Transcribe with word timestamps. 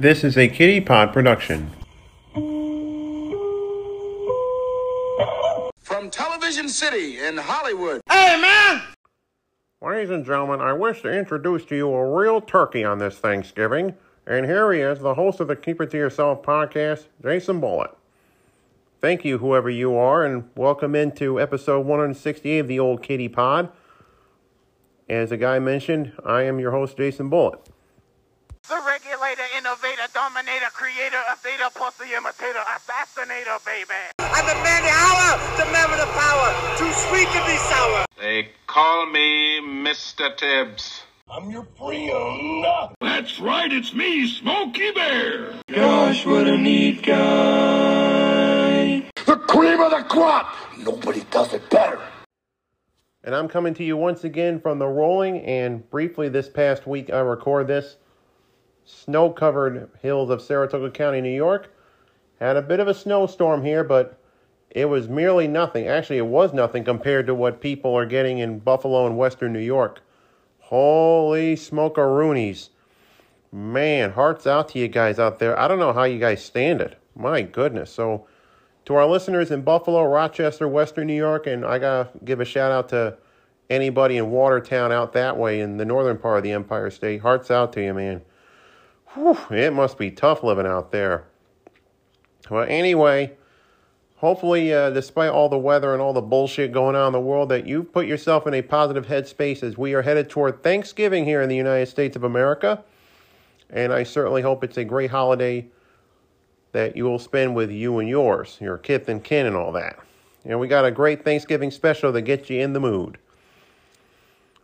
This 0.00 0.24
is 0.24 0.38
a 0.38 0.48
Kitty 0.48 0.80
Pod 0.80 1.12
production. 1.12 1.70
From 5.82 6.08
Television 6.10 6.70
City 6.70 7.18
in 7.18 7.36
Hollywood. 7.36 8.00
Ladies 9.82 10.08
and 10.08 10.24
gentlemen, 10.24 10.62
I 10.62 10.72
wish 10.72 11.02
to 11.02 11.12
introduce 11.12 11.66
to 11.66 11.76
you 11.76 11.92
a 11.92 12.16
real 12.16 12.40
turkey 12.40 12.82
on 12.82 12.96
this 12.96 13.18
Thanksgiving. 13.18 13.94
And 14.26 14.46
here 14.46 14.72
he 14.72 14.80
is, 14.80 15.00
the 15.00 15.16
host 15.16 15.38
of 15.38 15.48
the 15.48 15.56
Keep 15.56 15.82
It 15.82 15.90
To 15.90 15.98
Yourself 15.98 16.40
podcast, 16.40 17.08
Jason 17.22 17.60
Bullitt. 17.60 17.90
Thank 19.02 19.26
you, 19.26 19.36
whoever 19.36 19.68
you 19.68 19.94
are, 19.96 20.24
and 20.24 20.48
welcome 20.56 20.94
into 20.94 21.38
episode 21.38 21.84
168 21.84 22.58
of 22.60 22.68
the 22.68 22.80
Old 22.80 23.02
Kitty 23.02 23.28
Pod. 23.28 23.70
As 25.10 25.28
the 25.28 25.36
guy 25.36 25.58
mentioned, 25.58 26.14
I 26.24 26.44
am 26.44 26.58
your 26.58 26.70
host, 26.70 26.96
Jason 26.96 27.28
Bullitt. 27.28 27.68
The 28.70 28.78
regulator, 28.86 29.42
innovator, 29.58 30.06
dominator, 30.14 30.70
creator, 30.72 31.18
updater, 31.28 31.74
pussy 31.74 32.14
imitator, 32.14 32.62
assassinator, 32.70 33.58
baby. 33.66 33.98
I'm 34.20 34.46
the 34.46 34.54
man 34.62 34.84
the 34.84 34.90
hour, 34.90 35.40
the 35.58 35.64
man 35.72 35.90
with 35.90 35.98
the 35.98 36.06
power, 36.06 36.54
too 36.78 36.92
sweet 37.08 37.26
to 37.26 37.44
be 37.50 37.56
sour. 37.66 38.06
They 38.16 38.50
call 38.68 39.06
me 39.06 39.60
Mr. 39.60 40.36
Tibbs. 40.36 41.02
I'm 41.28 41.50
your 41.50 41.66
friend. 41.76 42.64
That's 43.00 43.40
right, 43.40 43.72
it's 43.72 43.92
me, 43.92 44.28
Smokey 44.28 44.92
Bear. 44.92 45.52
Gosh, 45.66 46.24
what 46.24 46.46
a 46.46 46.56
neat 46.56 47.02
guy. 47.02 47.20
The 49.26 49.36
cream 49.48 49.80
of 49.80 49.90
the 49.90 50.04
crop. 50.08 50.54
Nobody 50.78 51.24
does 51.32 51.52
it 51.54 51.68
better. 51.70 51.98
And 53.24 53.34
I'm 53.34 53.48
coming 53.48 53.74
to 53.74 53.82
you 53.82 53.96
once 53.96 54.22
again 54.22 54.60
from 54.60 54.78
the 54.78 54.86
rolling 54.86 55.40
and 55.40 55.90
briefly 55.90 56.28
this 56.28 56.48
past 56.48 56.86
week 56.86 57.10
I 57.10 57.18
record 57.18 57.66
this 57.66 57.96
snow 58.90 59.30
covered 59.30 59.90
hills 60.02 60.30
of 60.30 60.42
Saratoga 60.42 60.90
County, 60.90 61.20
New 61.20 61.34
York. 61.34 61.72
Had 62.38 62.56
a 62.56 62.62
bit 62.62 62.80
of 62.80 62.88
a 62.88 62.94
snowstorm 62.94 63.64
here, 63.64 63.84
but 63.84 64.18
it 64.70 64.86
was 64.86 65.08
merely 65.08 65.48
nothing. 65.48 65.86
Actually, 65.86 66.18
it 66.18 66.26
was 66.26 66.52
nothing 66.52 66.84
compared 66.84 67.26
to 67.26 67.34
what 67.34 67.60
people 67.60 67.96
are 67.96 68.06
getting 68.06 68.38
in 68.38 68.60
Buffalo 68.60 69.06
and 69.06 69.18
Western 69.18 69.52
New 69.52 69.58
York. 69.58 70.00
Holy 70.60 71.56
smokeroonies. 71.56 72.68
Man, 73.52 74.12
hearts 74.12 74.46
out 74.46 74.68
to 74.70 74.78
you 74.78 74.86
guys 74.86 75.18
out 75.18 75.40
there. 75.40 75.58
I 75.58 75.66
don't 75.66 75.80
know 75.80 75.92
how 75.92 76.04
you 76.04 76.20
guys 76.20 76.44
stand 76.44 76.80
it. 76.80 76.96
My 77.16 77.42
goodness. 77.42 77.92
So, 77.92 78.26
to 78.84 78.94
our 78.94 79.06
listeners 79.06 79.50
in 79.50 79.62
Buffalo, 79.62 80.04
Rochester, 80.04 80.68
Western 80.68 81.08
New 81.08 81.14
York, 81.14 81.46
and 81.46 81.64
I 81.64 81.78
got 81.78 82.12
to 82.12 82.24
give 82.24 82.40
a 82.40 82.44
shout 82.44 82.70
out 82.70 82.88
to 82.90 83.18
anybody 83.68 84.16
in 84.16 84.30
Watertown 84.30 84.92
out 84.92 85.12
that 85.12 85.36
way 85.36 85.60
in 85.60 85.76
the 85.76 85.84
northern 85.84 86.18
part 86.18 86.38
of 86.38 86.42
the 86.44 86.52
Empire 86.52 86.90
State. 86.90 87.20
Hearts 87.20 87.50
out 87.50 87.72
to 87.74 87.82
you, 87.82 87.94
man. 87.94 88.22
Whew, 89.14 89.38
it 89.50 89.72
must 89.72 89.98
be 89.98 90.10
tough 90.10 90.42
living 90.42 90.66
out 90.66 90.92
there. 90.92 91.24
Well, 92.48 92.66
anyway, 92.68 93.32
hopefully, 94.16 94.72
uh, 94.72 94.90
despite 94.90 95.30
all 95.30 95.48
the 95.48 95.58
weather 95.58 95.92
and 95.92 96.00
all 96.00 96.12
the 96.12 96.20
bullshit 96.20 96.72
going 96.72 96.94
on 96.94 97.08
in 97.08 97.12
the 97.12 97.20
world, 97.20 97.48
that 97.48 97.66
you've 97.66 97.92
put 97.92 98.06
yourself 98.06 98.46
in 98.46 98.54
a 98.54 98.62
positive 98.62 99.06
headspace 99.06 99.62
as 99.62 99.76
we 99.76 99.94
are 99.94 100.02
headed 100.02 100.30
toward 100.30 100.62
Thanksgiving 100.62 101.24
here 101.24 101.42
in 101.42 101.48
the 101.48 101.56
United 101.56 101.86
States 101.86 102.16
of 102.16 102.24
America. 102.24 102.84
And 103.68 103.92
I 103.92 104.04
certainly 104.04 104.42
hope 104.42 104.62
it's 104.62 104.76
a 104.76 104.84
great 104.84 105.10
holiday 105.10 105.66
that 106.72 106.96
you 106.96 107.04
will 107.04 107.18
spend 107.18 107.54
with 107.56 107.70
you 107.70 107.98
and 107.98 108.08
yours, 108.08 108.58
your 108.60 108.78
kith 108.78 109.08
and 109.08 109.22
kin, 109.22 109.46
and 109.46 109.56
all 109.56 109.72
that. 109.72 109.98
And 110.44 110.58
we 110.60 110.68
got 110.68 110.84
a 110.84 110.90
great 110.90 111.24
Thanksgiving 111.24 111.70
special 111.70 112.12
to 112.12 112.22
get 112.22 112.48
you 112.48 112.60
in 112.60 112.72
the 112.72 112.80
mood. 112.80 113.18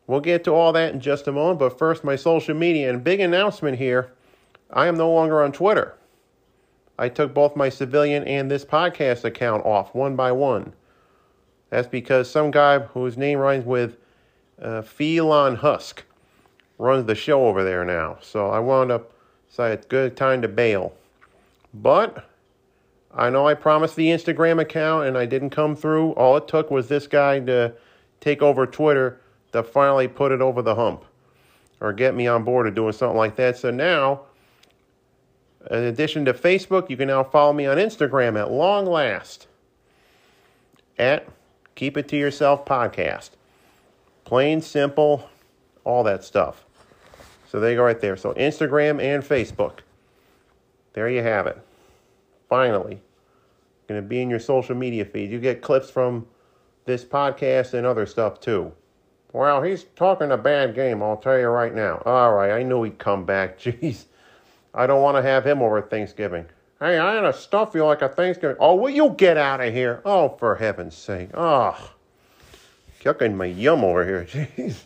We'll 0.06 0.20
get 0.20 0.44
to 0.44 0.52
all 0.52 0.72
that 0.72 0.94
in 0.94 1.00
just 1.00 1.26
a 1.26 1.32
moment, 1.32 1.58
but 1.58 1.78
first, 1.78 2.04
my 2.04 2.14
social 2.14 2.54
media 2.54 2.88
and 2.88 3.02
big 3.02 3.18
announcement 3.18 3.78
here. 3.78 4.12
I 4.70 4.86
am 4.86 4.96
no 4.96 5.10
longer 5.10 5.42
on 5.42 5.52
Twitter. 5.52 5.94
I 6.98 7.08
took 7.08 7.34
both 7.34 7.56
my 7.56 7.68
civilian 7.68 8.24
and 8.24 8.50
this 8.50 8.64
podcast 8.64 9.24
account 9.24 9.64
off 9.66 9.94
one 9.94 10.16
by 10.16 10.32
one. 10.32 10.72
That's 11.70 11.88
because 11.88 12.30
some 12.30 12.50
guy 12.50 12.78
whose 12.78 13.16
name 13.16 13.38
rhymes 13.38 13.64
with 13.64 13.98
uh, 14.60 14.82
Phelan 14.82 15.56
Husk 15.56 16.04
runs 16.78 17.06
the 17.06 17.14
show 17.14 17.46
over 17.46 17.64
there 17.64 17.84
now. 17.84 18.18
So 18.20 18.48
I 18.48 18.60
wound 18.60 18.90
up 18.90 19.12
saying 19.48 19.72
it's 19.72 19.86
a 19.86 19.88
good 19.88 20.16
time 20.16 20.42
to 20.42 20.48
bail. 20.48 20.94
But 21.74 22.28
I 23.14 23.30
know 23.30 23.46
I 23.46 23.54
promised 23.54 23.96
the 23.96 24.08
Instagram 24.08 24.60
account 24.60 25.06
and 25.06 25.18
I 25.18 25.26
didn't 25.26 25.50
come 25.50 25.76
through. 25.76 26.12
All 26.12 26.36
it 26.36 26.48
took 26.48 26.70
was 26.70 26.88
this 26.88 27.06
guy 27.06 27.40
to 27.40 27.74
take 28.20 28.42
over 28.42 28.66
Twitter 28.66 29.20
to 29.52 29.62
finally 29.62 30.08
put 30.08 30.32
it 30.32 30.40
over 30.40 30.62
the 30.62 30.74
hump 30.74 31.04
or 31.80 31.92
get 31.92 32.14
me 32.14 32.26
on 32.26 32.44
board 32.44 32.66
of 32.66 32.74
doing 32.74 32.92
something 32.92 33.16
like 33.16 33.36
that. 33.36 33.56
So 33.58 33.70
now 33.70 34.22
in 35.70 35.84
addition 35.84 36.24
to 36.26 36.34
Facebook, 36.34 36.90
you 36.90 36.96
can 36.96 37.08
now 37.08 37.24
follow 37.24 37.52
me 37.52 37.66
on 37.66 37.76
Instagram 37.76 38.38
at 38.38 38.50
long 38.50 38.86
last 38.86 39.46
at 40.98 41.28
Keep 41.74 41.96
It 41.96 42.08
To 42.08 42.16
Yourself 42.16 42.64
Podcast. 42.64 43.30
Plain, 44.24 44.60
simple, 44.60 45.28
all 45.84 46.02
that 46.04 46.24
stuff. 46.24 46.64
So 47.48 47.60
there 47.60 47.70
you 47.70 47.76
go 47.76 47.84
right 47.84 48.00
there. 48.00 48.16
So 48.16 48.32
Instagram 48.34 49.00
and 49.00 49.22
Facebook. 49.22 49.78
There 50.92 51.08
you 51.08 51.22
have 51.22 51.46
it. 51.46 51.58
Finally. 52.48 53.00
Going 53.88 54.02
to 54.02 54.06
be 54.06 54.20
in 54.20 54.30
your 54.30 54.40
social 54.40 54.74
media 54.74 55.04
feed. 55.04 55.30
You 55.30 55.38
get 55.38 55.62
clips 55.62 55.90
from 55.90 56.26
this 56.86 57.04
podcast 57.04 57.74
and 57.74 57.86
other 57.86 58.04
stuff 58.04 58.40
too. 58.40 58.72
Well, 59.32 59.62
he's 59.62 59.84
talking 59.84 60.32
a 60.32 60.36
bad 60.36 60.74
game, 60.74 61.02
I'll 61.02 61.18
tell 61.18 61.38
you 61.38 61.48
right 61.48 61.74
now. 61.74 62.02
All 62.06 62.32
right, 62.32 62.52
I 62.52 62.62
knew 62.62 62.82
he'd 62.82 62.98
come 62.98 63.24
back. 63.24 63.58
Jeez. 63.60 64.06
I 64.76 64.86
don't 64.86 65.00
want 65.00 65.16
to 65.16 65.22
have 65.22 65.44
him 65.44 65.62
over 65.62 65.80
Thanksgiving. 65.80 66.44
Hey, 66.78 66.98
I 66.98 67.14
had 67.14 67.22
to 67.22 67.32
stuff 67.32 67.74
you 67.74 67.82
like 67.86 68.02
a 68.02 68.10
Thanksgiving. 68.10 68.58
Oh, 68.60 68.74
will 68.74 68.90
you 68.90 69.14
get 69.16 69.38
out 69.38 69.62
of 69.62 69.72
here? 69.72 70.02
Oh, 70.04 70.36
for 70.38 70.54
heaven's 70.54 70.94
sake. 70.94 71.30
Oh, 71.32 71.92
kicking 73.00 73.34
my 73.34 73.46
yum 73.46 73.82
over 73.82 74.04
here. 74.04 74.24
Jeez. 74.56 74.82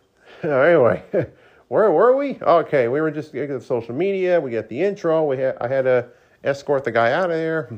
anyway, 0.42 1.04
where 1.68 1.92
were 1.92 2.16
we? 2.16 2.38
Okay, 2.42 2.88
we 2.88 3.00
were 3.00 3.12
just 3.12 3.32
getting 3.32 3.60
social 3.60 3.94
media. 3.94 4.40
We 4.40 4.50
got 4.50 4.68
the 4.68 4.82
intro. 4.82 5.24
We 5.24 5.36
had 5.36 5.56
I 5.60 5.68
had 5.68 5.82
to 5.82 6.08
escort 6.42 6.82
the 6.82 6.90
guy 6.90 7.12
out 7.12 7.30
of 7.30 7.36
there. 7.36 7.68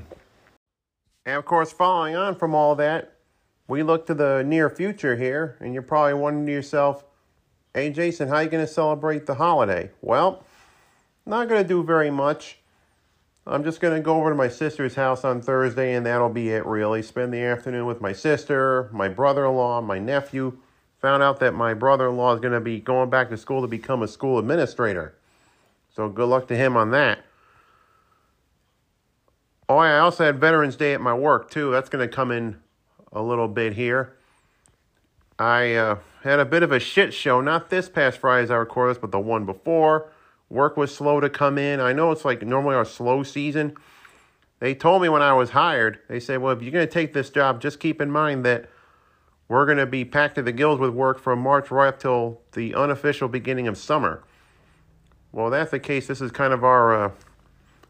And 1.26 1.36
of 1.36 1.44
course, 1.44 1.70
following 1.70 2.16
on 2.16 2.34
from 2.34 2.54
all 2.54 2.74
that, 2.76 3.18
we 3.68 3.82
look 3.82 4.06
to 4.06 4.14
the 4.14 4.42
near 4.42 4.70
future 4.70 5.16
here, 5.16 5.58
and 5.60 5.74
you're 5.74 5.82
probably 5.82 6.14
wondering 6.14 6.46
to 6.46 6.52
yourself, 6.52 7.04
"Hey, 7.74 7.90
Jason, 7.90 8.28
how 8.28 8.36
are 8.36 8.42
you 8.42 8.48
going 8.48 8.66
to 8.66 8.72
celebrate 8.72 9.26
the 9.26 9.34
holiday?" 9.34 9.90
Well. 10.00 10.46
Not 11.24 11.48
going 11.48 11.62
to 11.62 11.68
do 11.68 11.82
very 11.82 12.10
much. 12.10 12.58
I'm 13.46 13.64
just 13.64 13.80
going 13.80 13.94
to 13.94 14.00
go 14.00 14.18
over 14.18 14.30
to 14.30 14.36
my 14.36 14.48
sister's 14.48 14.94
house 14.94 15.24
on 15.24 15.40
Thursday, 15.40 15.94
and 15.94 16.06
that'll 16.06 16.28
be 16.28 16.50
it, 16.50 16.64
really. 16.64 17.02
Spend 17.02 17.32
the 17.32 17.40
afternoon 17.40 17.86
with 17.86 18.00
my 18.00 18.12
sister, 18.12 18.88
my 18.92 19.08
brother 19.08 19.46
in 19.46 19.54
law, 19.54 19.80
my 19.80 19.98
nephew. 19.98 20.58
Found 21.00 21.22
out 21.22 21.40
that 21.40 21.52
my 21.52 21.74
brother 21.74 22.08
in 22.08 22.16
law 22.16 22.32
is 22.34 22.40
going 22.40 22.52
to 22.52 22.60
be 22.60 22.78
going 22.78 23.10
back 23.10 23.28
to 23.30 23.36
school 23.36 23.60
to 23.62 23.66
become 23.66 24.02
a 24.02 24.08
school 24.08 24.38
administrator. 24.38 25.16
So 25.94 26.08
good 26.08 26.28
luck 26.28 26.46
to 26.48 26.56
him 26.56 26.76
on 26.76 26.92
that. 26.92 27.24
Oh, 29.68 29.76
I 29.76 29.98
also 29.98 30.24
had 30.24 30.40
Veterans 30.40 30.76
Day 30.76 30.94
at 30.94 31.00
my 31.00 31.14
work, 31.14 31.50
too. 31.50 31.72
That's 31.72 31.88
going 31.88 32.08
to 32.08 32.14
come 32.14 32.30
in 32.30 32.60
a 33.12 33.22
little 33.22 33.48
bit 33.48 33.72
here. 33.72 34.16
I 35.38 35.74
uh, 35.74 35.98
had 36.22 36.38
a 36.38 36.44
bit 36.44 36.62
of 36.62 36.70
a 36.70 36.78
shit 36.78 37.12
show, 37.12 37.40
not 37.40 37.70
this 37.70 37.88
past 37.88 38.18
Friday 38.18 38.44
as 38.44 38.50
I 38.52 38.56
recorded 38.56 38.94
this, 38.94 39.00
but 39.00 39.10
the 39.10 39.18
one 39.18 39.44
before. 39.44 40.12
Work 40.52 40.76
was 40.76 40.94
slow 40.94 41.18
to 41.18 41.30
come 41.30 41.56
in. 41.56 41.80
I 41.80 41.94
know 41.94 42.12
it's 42.12 42.26
like 42.26 42.42
normally 42.42 42.74
our 42.74 42.84
slow 42.84 43.22
season. 43.22 43.74
They 44.58 44.74
told 44.74 45.00
me 45.00 45.08
when 45.08 45.22
I 45.22 45.32
was 45.32 45.50
hired, 45.50 46.00
they 46.08 46.20
said, 46.20 46.42
well, 46.42 46.52
if 46.52 46.60
you're 46.60 46.70
going 46.70 46.86
to 46.86 46.92
take 46.92 47.14
this 47.14 47.30
job, 47.30 47.62
just 47.62 47.80
keep 47.80 48.02
in 48.02 48.10
mind 48.10 48.44
that 48.44 48.68
we're 49.48 49.64
going 49.64 49.78
to 49.78 49.86
be 49.86 50.04
packed 50.04 50.34
to 50.34 50.42
the 50.42 50.52
gills 50.52 50.78
with 50.78 50.90
work 50.90 51.18
from 51.18 51.38
March 51.38 51.70
right 51.70 51.88
up 51.88 51.98
till 51.98 52.42
the 52.52 52.74
unofficial 52.74 53.28
beginning 53.28 53.66
of 53.66 53.78
summer. 53.78 54.24
Well, 55.32 55.48
that's 55.48 55.70
the 55.70 55.80
case. 55.80 56.06
This 56.06 56.20
is 56.20 56.30
kind 56.30 56.52
of 56.52 56.62
our 56.64 57.06
uh, 57.06 57.10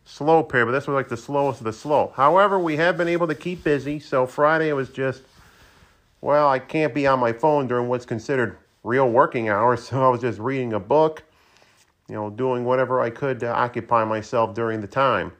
slow 0.04 0.44
period, 0.44 0.66
but 0.66 0.72
this 0.72 0.86
was 0.86 0.94
like 0.94 1.08
the 1.08 1.16
slowest 1.16 1.60
of 1.60 1.64
the 1.64 1.72
slow. 1.72 2.12
However, 2.14 2.60
we 2.60 2.76
have 2.76 2.96
been 2.96 3.08
able 3.08 3.26
to 3.26 3.34
keep 3.34 3.64
busy. 3.64 3.98
So 3.98 4.24
Friday 4.24 4.72
was 4.72 4.88
just, 4.88 5.22
well, 6.20 6.48
I 6.48 6.60
can't 6.60 6.94
be 6.94 7.08
on 7.08 7.18
my 7.18 7.32
phone 7.32 7.66
during 7.66 7.88
what's 7.88 8.06
considered 8.06 8.56
real 8.84 9.10
working 9.10 9.48
hours. 9.48 9.82
So 9.90 10.06
I 10.06 10.08
was 10.10 10.20
just 10.20 10.38
reading 10.38 10.72
a 10.72 10.80
book 10.80 11.24
you 12.12 12.18
know, 12.18 12.28
doing 12.28 12.66
whatever 12.66 13.00
I 13.00 13.08
could 13.08 13.40
to 13.40 13.50
occupy 13.50 14.04
myself 14.04 14.54
during 14.54 14.82
the 14.82 14.86
time. 14.86 15.32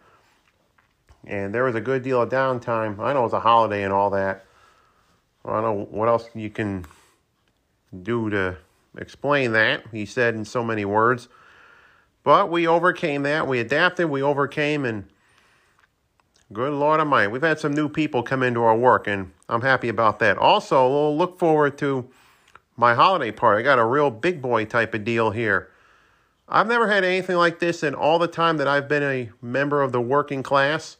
And 1.26 1.54
there 1.54 1.64
was 1.64 1.74
a 1.74 1.82
good 1.82 2.02
deal 2.02 2.22
of 2.22 2.30
downtime. 2.30 2.98
I 2.98 3.12
know 3.12 3.20
it 3.20 3.24
was 3.24 3.34
a 3.34 3.40
holiday 3.40 3.82
and 3.82 3.92
all 3.92 4.08
that. 4.08 4.46
I 5.44 5.52
don't 5.52 5.62
know 5.62 5.84
what 5.90 6.08
else 6.08 6.30
you 6.34 6.48
can 6.48 6.86
do 8.02 8.30
to 8.30 8.56
explain 8.96 9.52
that, 9.52 9.84
he 9.92 10.06
said 10.06 10.34
in 10.34 10.46
so 10.46 10.64
many 10.64 10.86
words. 10.86 11.28
But 12.24 12.50
we 12.50 12.66
overcame 12.66 13.22
that. 13.24 13.46
We 13.46 13.60
adapted, 13.60 14.08
we 14.08 14.22
overcame, 14.22 14.86
and 14.86 15.04
good 16.54 16.72
Lord 16.72 17.00
Almighty, 17.00 17.30
we've 17.30 17.42
had 17.42 17.60
some 17.60 17.74
new 17.74 17.90
people 17.90 18.22
come 18.22 18.42
into 18.42 18.62
our 18.62 18.78
work, 18.78 19.06
and 19.06 19.30
I'm 19.46 19.60
happy 19.60 19.90
about 19.90 20.20
that. 20.20 20.38
Also, 20.38 20.88
we'll 20.88 21.19
look 21.19 21.38
forward 21.38 21.76
to 21.78 22.08
my 22.78 22.94
holiday 22.94 23.30
party. 23.30 23.60
I 23.60 23.62
got 23.62 23.78
a 23.78 23.84
real 23.84 24.10
big 24.10 24.40
boy 24.40 24.64
type 24.64 24.94
of 24.94 25.04
deal 25.04 25.32
here. 25.32 25.69
I've 26.49 26.67
never 26.67 26.89
had 26.89 27.05
anything 27.05 27.37
like 27.37 27.61
this 27.61 27.83
in 27.83 27.94
all 27.94 28.19
the 28.19 28.29
time 28.29 28.59
that 28.59 28.69
I've 28.69 28.89
been 28.89 29.03
a 29.03 29.31
member 29.41 29.83
of 29.83 29.93
the 29.93 30.00
working 30.00 30.43
class. 30.43 30.97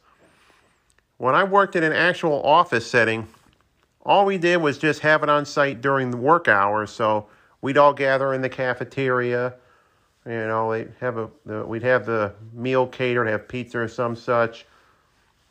When 1.17 1.35
I 1.35 1.43
worked 1.43 1.75
in 1.75 1.83
an 1.83 1.93
actual 1.93 2.41
office 2.43 2.89
setting, 2.89 3.27
all 4.05 4.25
we 4.25 4.37
did 4.37 4.57
was 4.57 4.77
just 4.77 5.01
have 5.01 5.23
it 5.23 5.29
on 5.29 5.45
site 5.45 5.81
during 5.81 6.11
the 6.11 6.17
work 6.17 6.47
hours. 6.47 6.91
So 6.91 7.27
we'd 7.61 7.77
all 7.77 7.93
gather 7.93 8.33
in 8.33 8.41
the 8.41 8.49
cafeteria. 8.49 9.55
You 10.25 10.47
know, 10.47 10.69
we'd 10.69 10.93
have 10.99 11.17
a 11.17 11.29
the, 11.45 11.65
we'd 11.65 11.83
have 11.83 12.05
the 12.05 12.33
meal 12.53 12.87
catered, 12.87 13.27
have 13.27 13.47
pizza 13.47 13.79
or 13.79 13.87
some 13.87 14.15
such. 14.15 14.65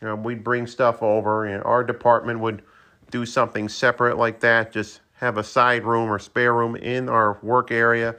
You 0.00 0.09
know, 0.09 0.17
we'd 0.17 0.43
bring 0.43 0.67
stuff 0.67 1.03
over, 1.03 1.47
and 1.47 1.62
our 1.65 1.85
department 1.85 2.41
would 2.41 2.62
do 3.11 3.25
something 3.25 3.69
separate 3.69 4.17
like 4.17 4.41
that. 4.41 4.73
Just 4.73 5.00
have 5.15 5.39
a 5.39 5.44
side 5.44 5.85
room 5.85 6.11
or 6.11 6.19
spare 6.19 6.55
room 6.55 6.75
in 6.75 7.09
our 7.09 7.39
work 7.43 7.71
area. 7.71 8.17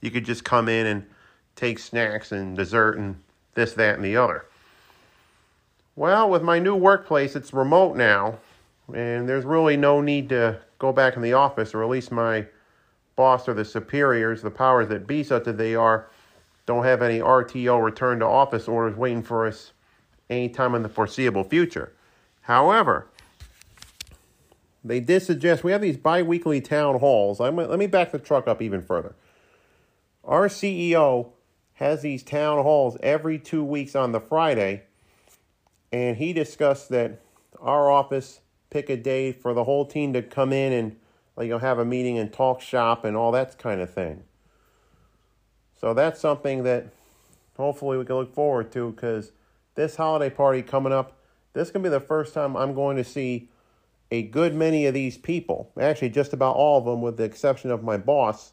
You 0.00 0.10
could 0.10 0.24
just 0.24 0.44
come 0.44 0.68
in 0.68 0.86
and 0.86 1.06
take 1.56 1.78
snacks 1.78 2.32
and 2.32 2.56
dessert 2.56 2.96
and 2.96 3.16
this, 3.54 3.74
that, 3.74 3.96
and 3.96 4.04
the 4.04 4.16
other. 4.16 4.46
Well, 5.96 6.28
with 6.28 6.42
my 6.42 6.58
new 6.58 6.74
workplace, 6.74 7.36
it's 7.36 7.52
remote 7.52 7.96
now, 7.96 8.38
and 8.92 9.28
there's 9.28 9.44
really 9.44 9.76
no 9.76 10.00
need 10.00 10.28
to 10.30 10.60
go 10.78 10.92
back 10.92 11.16
in 11.16 11.22
the 11.22 11.34
office, 11.34 11.72
or 11.72 11.82
at 11.84 11.88
least 11.88 12.10
my 12.10 12.46
boss 13.16 13.48
or 13.48 13.54
the 13.54 13.64
superiors, 13.64 14.42
the 14.42 14.50
powers 14.50 14.88
that 14.88 15.06
be, 15.06 15.22
such 15.22 15.46
as 15.46 15.56
they 15.56 15.74
are, 15.74 16.08
don't 16.66 16.84
have 16.84 17.02
any 17.02 17.20
RTO 17.20 17.82
return 17.82 18.18
to 18.18 18.26
office 18.26 18.66
orders 18.66 18.96
waiting 18.96 19.22
for 19.22 19.46
us 19.46 19.72
anytime 20.28 20.74
in 20.74 20.82
the 20.82 20.88
foreseeable 20.88 21.44
future. 21.44 21.92
However, 22.42 23.06
they 24.82 25.00
did 25.00 25.22
suggest 25.22 25.64
we 25.64 25.72
have 25.72 25.80
these 25.80 25.96
bi 25.96 26.22
weekly 26.22 26.60
town 26.60 26.98
halls. 26.98 27.40
I'm, 27.40 27.56
let 27.56 27.78
me 27.78 27.86
back 27.86 28.12
the 28.12 28.18
truck 28.18 28.48
up 28.48 28.60
even 28.60 28.82
further. 28.82 29.14
Our 30.24 30.48
CEO 30.48 31.30
has 31.74 32.02
these 32.02 32.22
town 32.22 32.62
halls 32.62 32.96
every 33.02 33.38
two 33.38 33.64
weeks 33.64 33.94
on 33.94 34.12
the 34.12 34.20
Friday, 34.20 34.82
and 35.92 36.16
he 36.16 36.32
discussed 36.32 36.88
that 36.90 37.20
our 37.60 37.90
office 37.90 38.40
pick 38.70 38.90
a 38.90 38.96
day 38.96 39.32
for 39.32 39.54
the 39.54 39.64
whole 39.64 39.86
team 39.86 40.12
to 40.12 40.22
come 40.22 40.52
in 40.52 40.72
and 40.72 40.96
like 41.36 41.48
you'll 41.48 41.58
have 41.58 41.78
a 41.78 41.84
meeting 41.84 42.18
and 42.18 42.32
talk 42.32 42.60
shop 42.60 43.04
and 43.04 43.16
all 43.16 43.32
that 43.32 43.58
kind 43.58 43.80
of 43.80 43.92
thing. 43.92 44.22
So 45.80 45.94
that's 45.94 46.20
something 46.20 46.62
that 46.62 46.86
hopefully 47.56 47.98
we 47.98 48.04
can 48.04 48.16
look 48.16 48.34
forward 48.34 48.72
to 48.72 48.90
because 48.90 49.32
this 49.74 49.96
holiday 49.96 50.34
party 50.34 50.62
coming 50.62 50.92
up, 50.92 51.18
this 51.52 51.70
can 51.70 51.82
be 51.82 51.88
the 51.88 52.00
first 52.00 52.34
time 52.34 52.56
I'm 52.56 52.74
going 52.74 52.96
to 52.96 53.04
see 53.04 53.48
a 54.10 54.22
good 54.22 54.54
many 54.54 54.86
of 54.86 54.94
these 54.94 55.18
people. 55.18 55.70
Actually, 55.80 56.10
just 56.10 56.32
about 56.32 56.56
all 56.56 56.78
of 56.78 56.84
them, 56.84 57.02
with 57.02 57.16
the 57.16 57.24
exception 57.24 57.70
of 57.70 57.82
my 57.82 57.96
boss, 57.96 58.52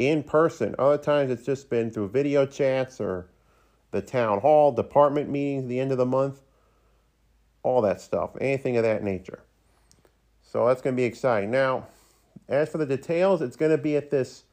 in 0.00 0.22
person. 0.22 0.74
Other 0.78 0.96
times 0.96 1.30
it's 1.30 1.44
just 1.44 1.68
been 1.68 1.90
through 1.90 2.08
video 2.08 2.46
chats 2.46 3.00
or 3.00 3.28
the 3.90 4.00
town 4.00 4.40
hall, 4.40 4.72
department 4.72 5.28
meetings, 5.28 5.64
at 5.64 5.68
the 5.68 5.78
end 5.78 5.92
of 5.92 5.98
the 5.98 6.06
month, 6.06 6.40
all 7.62 7.82
that 7.82 8.00
stuff, 8.00 8.30
anything 8.40 8.78
of 8.78 8.82
that 8.82 9.04
nature. 9.04 9.40
So 10.42 10.66
that's 10.66 10.80
going 10.80 10.96
to 10.96 11.00
be 11.00 11.04
exciting. 11.04 11.50
Now, 11.50 11.86
as 12.48 12.70
for 12.70 12.78
the 12.78 12.86
details, 12.86 13.42
it's 13.42 13.56
going 13.56 13.72
to 13.72 13.78
be 13.78 13.94
at 13.94 14.10
this 14.10 14.44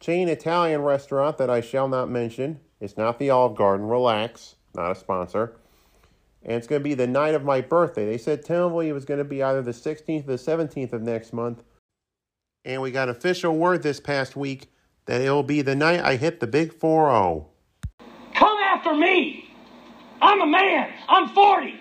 chain 0.00 0.28
Italian 0.28 0.80
restaurant 0.80 1.36
that 1.36 1.50
I 1.50 1.60
shall 1.60 1.86
not 1.86 2.08
mention. 2.08 2.60
It's 2.80 2.96
not 2.96 3.18
the 3.18 3.28
Olive 3.28 3.56
Garden. 3.56 3.86
Relax. 3.86 4.56
Not 4.74 4.92
a 4.92 4.94
sponsor. 4.94 5.54
And 6.42 6.54
it's 6.54 6.66
going 6.66 6.80
to 6.80 6.84
be 6.84 6.94
the 6.94 7.06
night 7.06 7.34
of 7.34 7.44
my 7.44 7.60
birthday. 7.60 8.06
They 8.06 8.18
said 8.18 8.42
tentatively 8.42 8.88
it 8.88 8.94
was 8.94 9.04
going 9.04 9.18
to 9.18 9.24
be 9.24 9.42
either 9.42 9.60
the 9.60 9.72
16th 9.72 10.24
or 10.24 10.36
the 10.36 10.42
17th 10.42 10.94
of 10.94 11.02
next 11.02 11.34
month. 11.34 11.62
And 12.64 12.80
we 12.80 12.92
got 12.92 13.08
official 13.08 13.56
word 13.56 13.82
this 13.82 13.98
past 13.98 14.36
week 14.36 14.70
that 15.06 15.20
it'll 15.20 15.42
be 15.42 15.62
the 15.62 15.74
night 15.74 16.00
I 16.00 16.16
hit 16.16 16.38
the 16.38 16.46
big 16.46 16.72
4 16.72 17.10
0. 17.10 17.48
Come 18.34 18.58
after 18.58 18.94
me! 18.94 19.50
I'm 20.20 20.40
a 20.40 20.46
man! 20.46 20.92
I'm 21.08 21.28
40! 21.28 21.80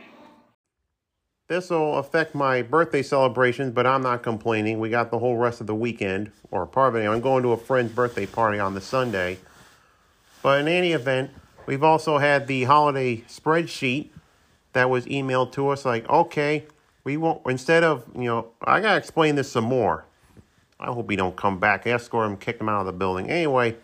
This 1.48 1.70
will 1.70 1.98
affect 1.98 2.34
my 2.34 2.64
birthday 2.64 3.04
celebrations, 3.04 3.74
but 3.74 3.86
I'm 3.86 4.02
not 4.02 4.24
complaining. 4.24 4.80
We 4.80 4.90
got 4.90 5.12
the 5.12 5.20
whole 5.20 5.38
rest 5.38 5.62
of 5.62 5.68
the 5.68 5.76
weekend, 5.76 6.32
or 6.50 6.66
part 6.66 6.96
of 6.96 7.02
it. 7.02 7.06
I'm 7.06 7.22
going 7.22 7.44
to 7.44 7.52
a 7.52 7.58
friend's 7.58 7.92
birthday 7.92 8.26
party 8.26 8.58
on 8.58 8.74
the 8.74 8.82
Sunday. 8.82 9.38
But 10.42 10.62
in 10.62 10.68
any 10.68 10.94
event, 10.94 11.30
we've 11.68 11.84
also 11.84 12.18
had 12.18 12.48
the 12.48 12.64
holiday 12.64 13.18
spreadsheet 13.28 14.10
that 14.74 14.90
was 14.90 15.06
emailed 15.06 15.52
to 15.52 15.68
us. 15.70 15.86
Like, 15.86 16.10
okay, 16.10 16.66
we 17.04 17.18
won't, 17.18 17.42
instead 17.46 17.84
of, 17.84 18.06
you 18.16 18.24
know, 18.24 18.52
I 18.64 18.80
got 18.80 18.94
to 18.94 18.98
explain 18.98 19.36
this 19.36 19.52
some 19.52 19.66
more. 19.66 20.06
I 20.82 20.88
hope 20.88 21.10
he 21.10 21.16
don't 21.16 21.36
come 21.36 21.60
back, 21.60 21.86
escort 21.86 22.30
him, 22.30 22.38
kick 22.38 22.60
him 22.60 22.68
out 22.68 22.82
of 22.82 22.86
the 22.88 22.94
building. 22.94 23.30
Anyway, 23.30 23.76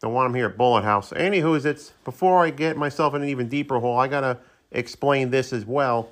don't 0.00 0.12
want 0.12 0.26
him 0.26 0.34
here 0.34 0.46
at 0.46 0.56
Bullitt 0.56 0.84
House. 0.84 1.10
Anywho, 1.10 1.64
it's 1.64 1.92
before 2.04 2.44
I 2.44 2.50
get 2.50 2.76
myself 2.76 3.14
in 3.14 3.22
an 3.22 3.28
even 3.28 3.48
deeper 3.48 3.78
hole, 3.78 3.98
I 3.98 4.08
got 4.08 4.20
to 4.20 4.38
explain 4.70 5.30
this 5.30 5.52
as 5.52 5.64
well 5.64 6.10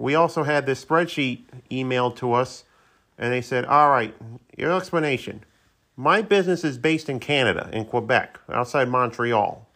we 0.00 0.14
also 0.14 0.44
had 0.44 0.64
this 0.64 0.82
spreadsheet 0.82 1.42
emailed 1.70 2.16
to 2.16 2.32
us, 2.32 2.64
and 3.18 3.30
they 3.30 3.42
said, 3.42 3.66
All 3.66 3.90
right, 3.90 4.14
your 4.56 4.72
explanation. 4.72 5.44
My 5.94 6.22
business 6.22 6.64
is 6.64 6.78
based 6.78 7.10
in 7.10 7.20
Canada, 7.20 7.68
in 7.70 7.84
Quebec, 7.84 8.40
outside 8.48 8.88
Montreal. 8.88 9.68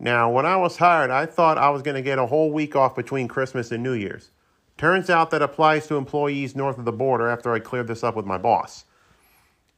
Now, 0.00 0.28
when 0.32 0.44
I 0.44 0.56
was 0.56 0.78
hired, 0.78 1.12
I 1.12 1.26
thought 1.26 1.58
I 1.58 1.70
was 1.70 1.82
going 1.82 1.94
to 1.94 2.02
get 2.02 2.18
a 2.18 2.26
whole 2.26 2.50
week 2.50 2.74
off 2.74 2.96
between 2.96 3.28
Christmas 3.28 3.70
and 3.70 3.84
New 3.84 3.92
Year's. 3.92 4.30
Turns 4.76 5.08
out 5.10 5.30
that 5.30 5.42
applies 5.42 5.86
to 5.86 5.96
employees 5.96 6.56
north 6.56 6.78
of 6.78 6.84
the 6.84 6.92
border 6.92 7.28
after 7.28 7.52
I 7.52 7.58
cleared 7.58 7.86
this 7.86 8.02
up 8.02 8.16
with 8.16 8.26
my 8.26 8.38
boss. 8.38 8.84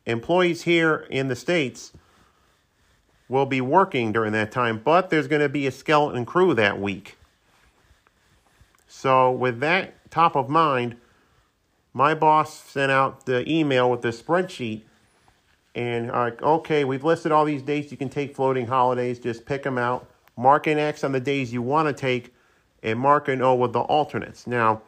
Employees 0.06 0.62
here 0.62 1.06
in 1.11 1.29
the 1.29 1.37
States 1.37 1.93
will 3.29 3.46
be 3.46 3.61
working 3.61 4.12
during 4.12 4.32
that 4.32 4.52
time, 4.52 4.81
but 4.82 5.11
there's 5.11 5.29
going 5.29 5.43
to 5.43 5.49
be 5.49 5.67
a 5.67 5.73
skeleton 5.73 6.25
crew 6.25 6.55
that 6.55 6.81
week. 6.81 7.17
So, 8.87 9.31
with 9.31 9.61
that 9.61 10.11
top 10.11 10.37
of 10.37 10.49
mind, 10.49 10.96
my 11.93 12.14
boss 12.14 12.55
sent 12.55 12.93
out 12.93 13.25
the 13.25 13.49
email 13.50 13.91
with 13.91 14.02
the 14.02 14.08
spreadsheet. 14.08 14.82
And 15.75 16.08
like, 16.08 16.43
okay, 16.43 16.85
we've 16.85 17.05
listed 17.05 17.32
all 17.32 17.44
these 17.44 17.62
dates 17.62 17.91
you 17.91 17.96
can 17.96 18.08
take 18.08 18.37
floating 18.37 18.67
holidays. 18.67 19.19
Just 19.19 19.46
pick 19.46 19.62
them 19.62 19.79
out. 19.79 20.08
Mark 20.37 20.67
an 20.67 20.79
X 20.79 21.05
on 21.05 21.12
the 21.12 21.20
days 21.20 21.52
you 21.52 21.62
want 21.62 21.88
to 21.88 21.93
take, 21.93 22.34
and 22.85 23.01
mark 23.01 23.29
and 23.29 23.43
O 23.43 23.55
with 23.55 23.73
the 23.73 23.81
alternates. 23.81 24.47
Now, 24.47 24.83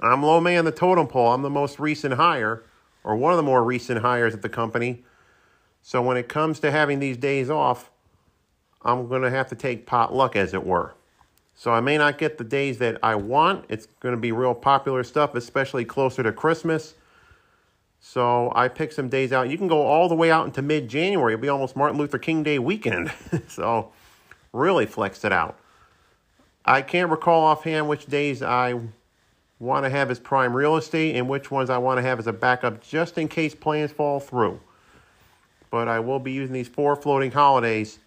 I'm 0.00 0.22
low 0.22 0.40
man 0.40 0.64
the 0.64 0.72
totem 0.72 1.06
pole. 1.06 1.32
I'm 1.32 1.42
the 1.42 1.50
most 1.50 1.78
recent 1.78 2.14
hire, 2.14 2.64
or 3.04 3.16
one 3.16 3.32
of 3.32 3.36
the 3.36 3.42
more 3.42 3.62
recent 3.62 4.00
hires 4.00 4.34
at 4.34 4.42
the 4.42 4.48
company. 4.48 5.04
So 5.80 6.02
when 6.02 6.16
it 6.16 6.28
comes 6.28 6.60
to 6.60 6.70
having 6.70 6.98
these 6.98 7.16
days 7.16 7.48
off, 7.48 7.90
I'm 8.82 9.08
going 9.08 9.22
to 9.22 9.30
have 9.30 9.48
to 9.48 9.54
take 9.54 9.86
potluck, 9.86 10.34
as 10.36 10.52
it 10.52 10.66
were. 10.66 10.94
So 11.54 11.70
I 11.70 11.80
may 11.80 11.96
not 11.96 12.18
get 12.18 12.36
the 12.36 12.44
days 12.44 12.78
that 12.78 12.98
I 13.02 13.14
want. 13.14 13.64
It's 13.68 13.86
going 14.00 14.14
to 14.14 14.20
be 14.20 14.32
real 14.32 14.54
popular 14.54 15.04
stuff, 15.04 15.34
especially 15.34 15.84
closer 15.84 16.22
to 16.22 16.32
Christmas. 16.32 16.94
So 18.00 18.52
I 18.54 18.68
picked 18.68 18.94
some 18.94 19.08
days 19.08 19.32
out. 19.32 19.48
You 19.48 19.56
can 19.56 19.68
go 19.68 19.82
all 19.82 20.08
the 20.08 20.14
way 20.14 20.30
out 20.30 20.46
into 20.46 20.60
mid 20.62 20.88
January. 20.88 21.34
It'll 21.34 21.42
be 21.42 21.48
almost 21.48 21.76
Martin 21.76 21.96
Luther 21.96 22.18
King 22.18 22.42
Day 22.42 22.58
weekend. 22.58 23.12
so 23.48 23.92
really 24.52 24.84
flexed 24.84 25.24
it 25.24 25.32
out. 25.32 25.58
I 26.64 26.82
can't 26.82 27.10
recall 27.10 27.42
offhand 27.42 27.88
which 27.88 28.06
days 28.06 28.42
I 28.42 28.80
want 29.58 29.84
to 29.84 29.90
have 29.90 30.10
as 30.10 30.18
prime 30.18 30.54
real 30.54 30.76
estate 30.76 31.16
and 31.16 31.28
which 31.28 31.50
ones 31.50 31.70
I 31.70 31.78
want 31.78 31.98
to 31.98 32.02
have 32.02 32.18
as 32.18 32.26
a 32.26 32.32
backup 32.32 32.82
just 32.82 33.18
in 33.18 33.28
case 33.28 33.54
plans 33.54 33.92
fall 33.92 34.20
through. 34.20 34.60
But 35.70 35.88
I 35.88 36.00
will 36.00 36.18
be 36.18 36.32
using 36.32 36.52
these 36.52 36.68
four 36.68 36.96
floating 36.96 37.30
holidays 37.30 37.98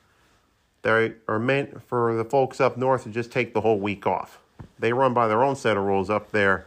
they 0.87 1.13
are 1.27 1.39
meant 1.39 1.83
for 1.83 2.15
the 2.15 2.23
folks 2.23 2.61
up 2.61 2.77
north 2.77 3.03
to 3.03 3.09
just 3.09 3.29
take 3.29 3.53
the 3.53 3.59
whole 3.59 3.79
week 3.79 4.07
off. 4.07 4.39
They 4.79 4.93
run 4.93 5.13
by 5.13 5.27
their 5.27 5.43
own 5.43 5.57
set 5.57 5.75
of 5.75 5.83
rules 5.83 6.09
up 6.09 6.31
there. 6.31 6.65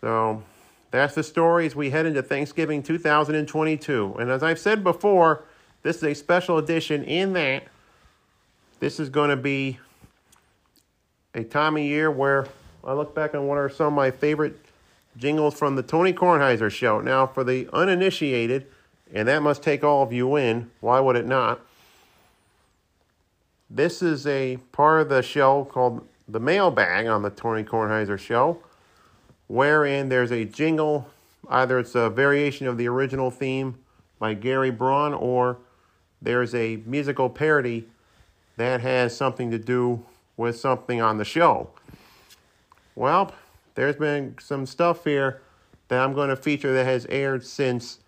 So 0.00 0.42
that's 0.90 1.14
the 1.14 1.22
story 1.22 1.66
as 1.66 1.76
we 1.76 1.90
head 1.90 2.04
into 2.04 2.20
Thanksgiving 2.20 2.82
2022. 2.82 4.16
And 4.18 4.28
as 4.28 4.42
I've 4.42 4.58
said 4.58 4.82
before, 4.82 5.44
this 5.82 5.98
is 5.98 6.02
a 6.02 6.14
special 6.14 6.58
edition 6.58 7.04
in 7.04 7.32
that 7.34 7.64
this 8.80 8.98
is 8.98 9.08
going 9.08 9.30
to 9.30 9.36
be 9.36 9.78
a 11.34 11.44
time 11.44 11.76
of 11.76 11.82
year 11.82 12.10
where 12.10 12.46
I 12.84 12.92
look 12.92 13.14
back 13.14 13.34
on 13.34 13.46
what 13.46 13.58
are 13.58 13.68
some 13.68 13.88
of 13.88 13.92
my 13.92 14.10
favorite 14.10 14.58
jingles 15.16 15.54
from 15.54 15.76
the 15.76 15.82
Tony 15.82 16.12
Kornheiser 16.12 16.70
show. 16.70 17.00
Now, 17.00 17.26
for 17.26 17.44
the 17.44 17.68
uninitiated, 17.72 18.66
and 19.12 19.28
that 19.28 19.42
must 19.42 19.62
take 19.62 19.84
all 19.84 20.02
of 20.02 20.12
you 20.12 20.36
in, 20.36 20.70
why 20.80 21.00
would 21.00 21.16
it 21.16 21.26
not? 21.26 21.60
This 23.68 24.02
is 24.02 24.26
a 24.26 24.56
part 24.72 25.02
of 25.02 25.08
the 25.08 25.22
show 25.22 25.64
called 25.64 26.06
the 26.28 26.40
mailbag 26.40 27.06
on 27.06 27.22
the 27.22 27.30
Tony 27.30 27.62
Kornheiser 27.62 28.18
show, 28.18 28.58
wherein 29.46 30.08
there's 30.08 30.32
a 30.32 30.44
jingle. 30.44 31.08
Either 31.48 31.78
it's 31.78 31.94
a 31.94 32.10
variation 32.10 32.66
of 32.66 32.76
the 32.76 32.88
original 32.88 33.30
theme 33.30 33.78
by 34.18 34.34
Gary 34.34 34.70
Braun, 34.70 35.14
or 35.14 35.58
there's 36.22 36.54
a 36.54 36.76
musical 36.86 37.28
parody 37.28 37.86
that 38.56 38.80
has 38.80 39.16
something 39.16 39.50
to 39.50 39.58
do 39.58 40.04
with 40.40 40.58
something 40.58 41.02
on 41.02 41.18
the 41.18 41.24
show. 41.24 41.68
Well, 42.94 43.34
there's 43.74 43.96
been 43.96 44.36
some 44.40 44.64
stuff 44.64 45.04
here 45.04 45.42
that 45.88 46.00
I'm 46.00 46.14
going 46.14 46.30
to 46.30 46.36
feature 46.36 46.72
that 46.72 46.86
has 46.86 47.04
aired 47.10 47.44
since 47.44 47.98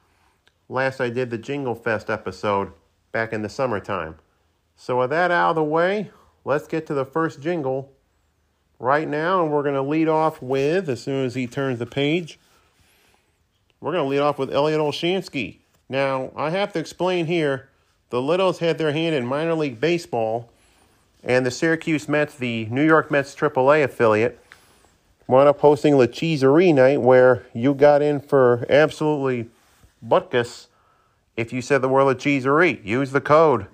last 0.70 0.98
I 0.98 1.10
did 1.10 1.28
the 1.28 1.36
Jingle 1.36 1.74
Fest 1.74 2.08
episode 2.08 2.72
back 3.12 3.34
in 3.34 3.42
the 3.42 3.50
summertime. 3.50 4.16
So, 4.76 5.00
with 5.00 5.10
that 5.10 5.30
out 5.30 5.50
of 5.50 5.56
the 5.56 5.62
way, 5.62 6.10
let's 6.46 6.66
get 6.66 6.86
to 6.86 6.94
the 6.94 7.04
first 7.04 7.42
jingle 7.42 7.92
right 8.78 9.06
now, 9.06 9.42
and 9.42 9.52
we're 9.52 9.62
going 9.62 9.74
to 9.74 9.82
lead 9.82 10.08
off 10.08 10.40
with, 10.40 10.88
as 10.88 11.02
soon 11.02 11.26
as 11.26 11.34
he 11.34 11.46
turns 11.46 11.78
the 11.78 11.86
page, 11.86 12.38
we're 13.82 13.92
going 13.92 14.04
to 14.04 14.08
lead 14.08 14.20
off 14.20 14.38
with 14.38 14.50
Elliot 14.50 14.80
Olshansky. 14.80 15.58
Now, 15.86 16.32
I 16.34 16.48
have 16.48 16.72
to 16.72 16.78
explain 16.78 17.26
here 17.26 17.68
the 18.08 18.22
Littles 18.22 18.58
had 18.58 18.78
their 18.78 18.92
hand 18.92 19.14
in 19.14 19.26
minor 19.26 19.54
league 19.54 19.78
baseball, 19.78 20.50
and 21.24 21.46
the 21.46 21.50
Syracuse 21.50 22.08
Mets, 22.08 22.34
the 22.34 22.66
New 22.66 22.84
York 22.84 23.10
Mets 23.10 23.34
AAA 23.34 23.84
affiliate, 23.84 24.38
wound 25.26 25.48
up 25.48 25.60
hosting 25.60 25.96
La 25.96 26.06
Cheeserie 26.06 26.72
night 26.72 27.00
where 27.00 27.46
you 27.54 27.74
got 27.74 28.02
in 28.02 28.20
for 28.20 28.66
absolutely 28.68 29.48
butkus 30.04 30.66
if 31.36 31.52
you 31.52 31.62
said 31.62 31.80
the 31.80 31.88
word 31.88 32.04
La 32.04 32.14
Cheeserie. 32.14 32.80
Use 32.84 33.12
the 33.12 33.20
code. 33.20 33.66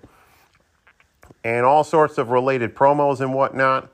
And 1.42 1.64
all 1.64 1.84
sorts 1.84 2.18
of 2.18 2.30
related 2.30 2.74
promos 2.74 3.20
and 3.20 3.32
whatnot. 3.32 3.90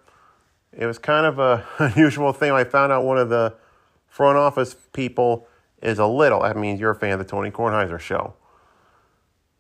It 0.77 0.87
was 0.87 0.99
kind 0.99 1.25
of 1.25 1.39
a 1.39 1.65
unusual 1.79 2.33
thing. 2.33 2.51
I 2.51 2.65
found 2.65 2.93
out 2.93 3.05
one 3.05 3.19
of 3.19 3.29
the 3.29 3.55
front 4.09 4.37
office 4.37 4.75
people 4.93 5.47
is 5.81 5.99
a 5.99 6.07
little. 6.07 6.43
That 6.43 6.57
means 6.57 6.81
you're 6.81 6.91
a 6.91 6.97
fan 6.97 7.13
of 7.13 7.19
the 7.19 7.25
Tony 7.25 7.51
Kornheiser 7.51 8.01
show. 8.01 8.35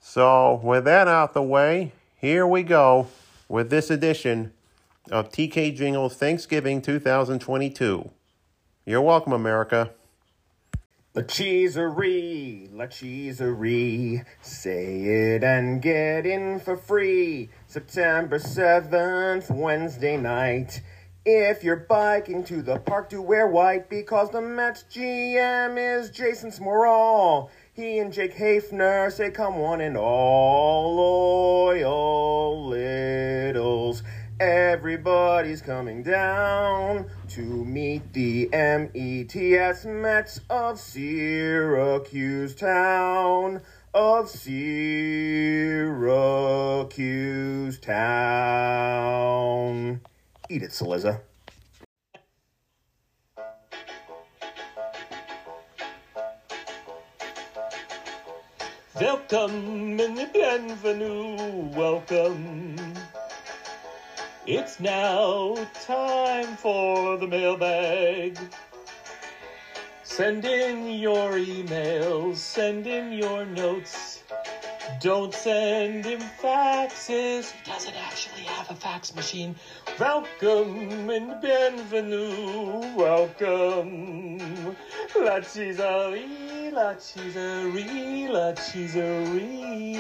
So, 0.00 0.60
with 0.62 0.84
that 0.84 1.08
out 1.08 1.32
the 1.32 1.42
way, 1.42 1.92
here 2.16 2.46
we 2.46 2.62
go 2.62 3.08
with 3.48 3.70
this 3.70 3.90
edition 3.90 4.52
of 5.10 5.30
TK 5.30 5.76
Jingles 5.76 6.16
Thanksgiving 6.16 6.80
2022. 6.80 8.10
You're 8.86 9.02
welcome, 9.02 9.32
America. 9.32 9.90
La 11.14 11.22
cheeserie, 11.22 12.68
la 12.72 12.86
cheeserie, 12.86 14.22
say 14.42 15.02
it 15.02 15.44
and 15.44 15.80
get 15.80 16.26
in 16.26 16.58
for 16.58 16.76
free. 16.76 17.48
September 17.68 18.38
7th, 18.38 19.48
Wednesday 19.48 20.16
night. 20.16 20.82
If 21.24 21.62
you're 21.62 21.76
biking 21.76 22.42
to 22.44 22.62
the 22.62 22.78
park, 22.78 23.10
do 23.10 23.22
wear 23.22 23.46
white 23.46 23.88
because 23.88 24.30
the 24.30 24.42
Mets 24.42 24.84
GM 24.90 25.78
is 25.78 26.10
Jason 26.10 26.50
Smorol. 26.50 27.48
He 27.74 27.98
and 27.98 28.12
Jake 28.12 28.36
Hafner 28.36 29.10
say, 29.10 29.32
come 29.32 29.58
one 29.58 29.80
and 29.80 29.96
all, 29.96 30.94
loyal 30.94 32.68
littles. 32.68 34.04
Everybody's 34.38 35.60
coming 35.60 36.04
down 36.04 37.06
to 37.30 37.40
meet 37.40 38.12
the 38.12 38.48
METS 38.52 39.86
Mets 39.86 40.38
of 40.48 40.78
Syracuse 40.78 42.54
Town. 42.54 43.60
Of 43.92 44.28
Syracuse 44.28 45.40
Town. 47.80 48.00
Eat 50.48 50.62
it, 50.62 50.70
Cillizza. 50.70 51.22
Welcome 59.00 59.98
and 59.98 60.16
the 60.16 60.30
bienvenue, 60.32 61.34
welcome. 61.74 62.76
It's 64.46 64.78
now 64.78 65.56
time 65.84 66.56
for 66.56 67.16
the 67.16 67.26
mailbag. 67.26 68.38
Send 70.04 70.44
in 70.44 70.86
your 70.90 71.32
emails, 71.32 72.36
send 72.36 72.86
in 72.86 73.10
your 73.10 73.44
notes. 73.44 74.22
Don't 75.00 75.34
send 75.34 76.04
him 76.04 76.20
faxes. 76.40 77.50
He 77.50 77.68
doesn't 77.68 77.96
actually 77.96 78.44
have 78.44 78.70
a 78.70 78.76
fax 78.76 79.12
machine. 79.12 79.56
Welcome 80.00 81.08
and 81.08 81.40
bienvenue. 81.40 82.80
Welcome. 82.96 84.76
La 85.16 85.38
cheeserie, 85.38 86.72
la 86.72 86.94
cheeserie, 86.94 88.26
la 88.28 88.52
cheeserie. 88.54 89.94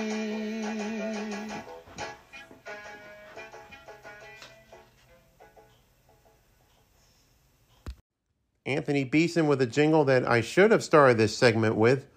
Anthony 8.66 9.04
Beeson 9.04 9.46
with 9.46 9.62
a 9.62 9.66
jingle 9.66 10.04
that 10.06 10.28
I 10.28 10.40
should 10.40 10.72
have 10.72 10.82
started 10.82 11.18
this 11.18 11.36
segment 11.36 11.76
with, 11.76 12.08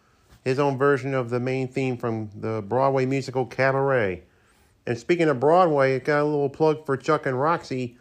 his 0.43 0.57
own 0.57 0.79
version 0.79 1.13
of 1.13 1.29
the 1.29 1.39
main 1.39 1.67
theme 1.67 1.95
from 1.95 2.31
the 2.33 2.63
Broadway 2.67 3.05
musical 3.05 3.45
Cabaret. 3.45 4.23
And 4.87 4.97
speaking 4.97 5.27
of 5.27 5.41
Broadway, 5.41 5.95
it 5.95 6.05
got 6.05 6.21
a 6.21 6.23
little 6.23 6.49
plug 6.49 6.85
for 6.85 6.95
Chuck 6.95 7.25
and 7.25 7.39
Roxy, 7.39 7.97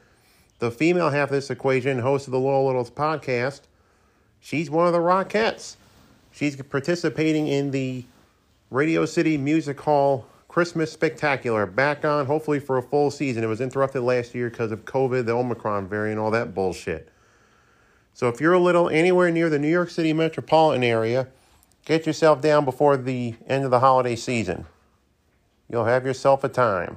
the 0.60 0.70
female 0.70 1.10
half 1.10 1.30
of 1.30 1.32
this 1.32 1.50
equation, 1.50 1.98
host 1.98 2.28
of 2.28 2.30
the 2.30 2.38
Loyal 2.38 2.64
Littles 2.64 2.90
podcast. 2.90 3.62
She's 4.38 4.70
one 4.70 4.86
of 4.86 4.92
the 4.92 5.00
Rockettes. 5.00 5.74
She's 6.30 6.54
participating 6.62 7.48
in 7.48 7.72
the 7.72 8.04
Radio 8.70 9.04
City 9.04 9.36
Music 9.36 9.80
Hall 9.80 10.26
Christmas 10.46 10.92
Spectacular, 10.92 11.66
back 11.66 12.04
on 12.04 12.26
hopefully 12.26 12.60
for 12.60 12.78
a 12.78 12.82
full 12.82 13.10
season. 13.10 13.42
It 13.42 13.48
was 13.48 13.60
interrupted 13.60 14.02
last 14.02 14.32
year 14.32 14.48
because 14.48 14.70
of 14.70 14.84
COVID, 14.84 15.26
the 15.26 15.32
Omicron 15.32 15.88
variant, 15.88 16.20
all 16.20 16.30
that 16.30 16.54
bullshit. 16.54 17.08
So 18.14 18.28
if 18.28 18.40
you're 18.40 18.52
a 18.52 18.60
little 18.60 18.88
anywhere 18.88 19.32
near 19.32 19.50
the 19.50 19.58
New 19.58 19.68
York 19.68 19.90
City 19.90 20.12
metropolitan 20.12 20.84
area, 20.84 21.26
get 21.84 22.06
yourself 22.06 22.40
down 22.40 22.64
before 22.64 22.96
the 22.96 23.34
end 23.48 23.64
of 23.64 23.72
the 23.72 23.80
holiday 23.80 24.14
season. 24.14 24.66
You'll 25.68 25.84
have 25.84 26.06
yourself 26.06 26.44
a 26.44 26.48
time. 26.48 26.96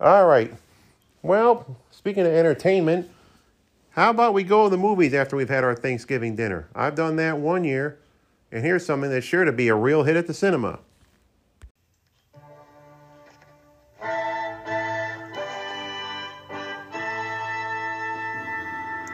All 0.00 0.26
right. 0.26 0.52
Well, 1.22 1.76
speaking 1.90 2.26
of 2.26 2.32
entertainment, 2.32 3.10
how 3.90 4.10
about 4.10 4.34
we 4.34 4.44
go 4.44 4.64
to 4.64 4.70
the 4.70 4.76
movies 4.76 5.14
after 5.14 5.36
we've 5.36 5.48
had 5.48 5.64
our 5.64 5.74
Thanksgiving 5.74 6.36
dinner? 6.36 6.68
I've 6.74 6.94
done 6.94 7.16
that 7.16 7.38
one 7.38 7.64
year, 7.64 7.98
and 8.52 8.62
here's 8.62 8.84
something 8.84 9.10
that's 9.10 9.24
sure 9.24 9.44
to 9.44 9.52
be 9.52 9.68
a 9.68 9.74
real 9.74 10.02
hit 10.02 10.16
at 10.16 10.26
the 10.26 10.34
cinema. 10.34 10.80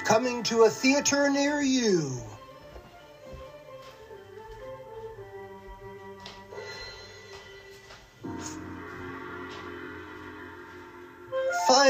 Coming 0.05 0.43
to 0.43 0.65
a 0.65 0.69
theater 0.69 1.31
near 1.31 1.63
you. 1.63 2.21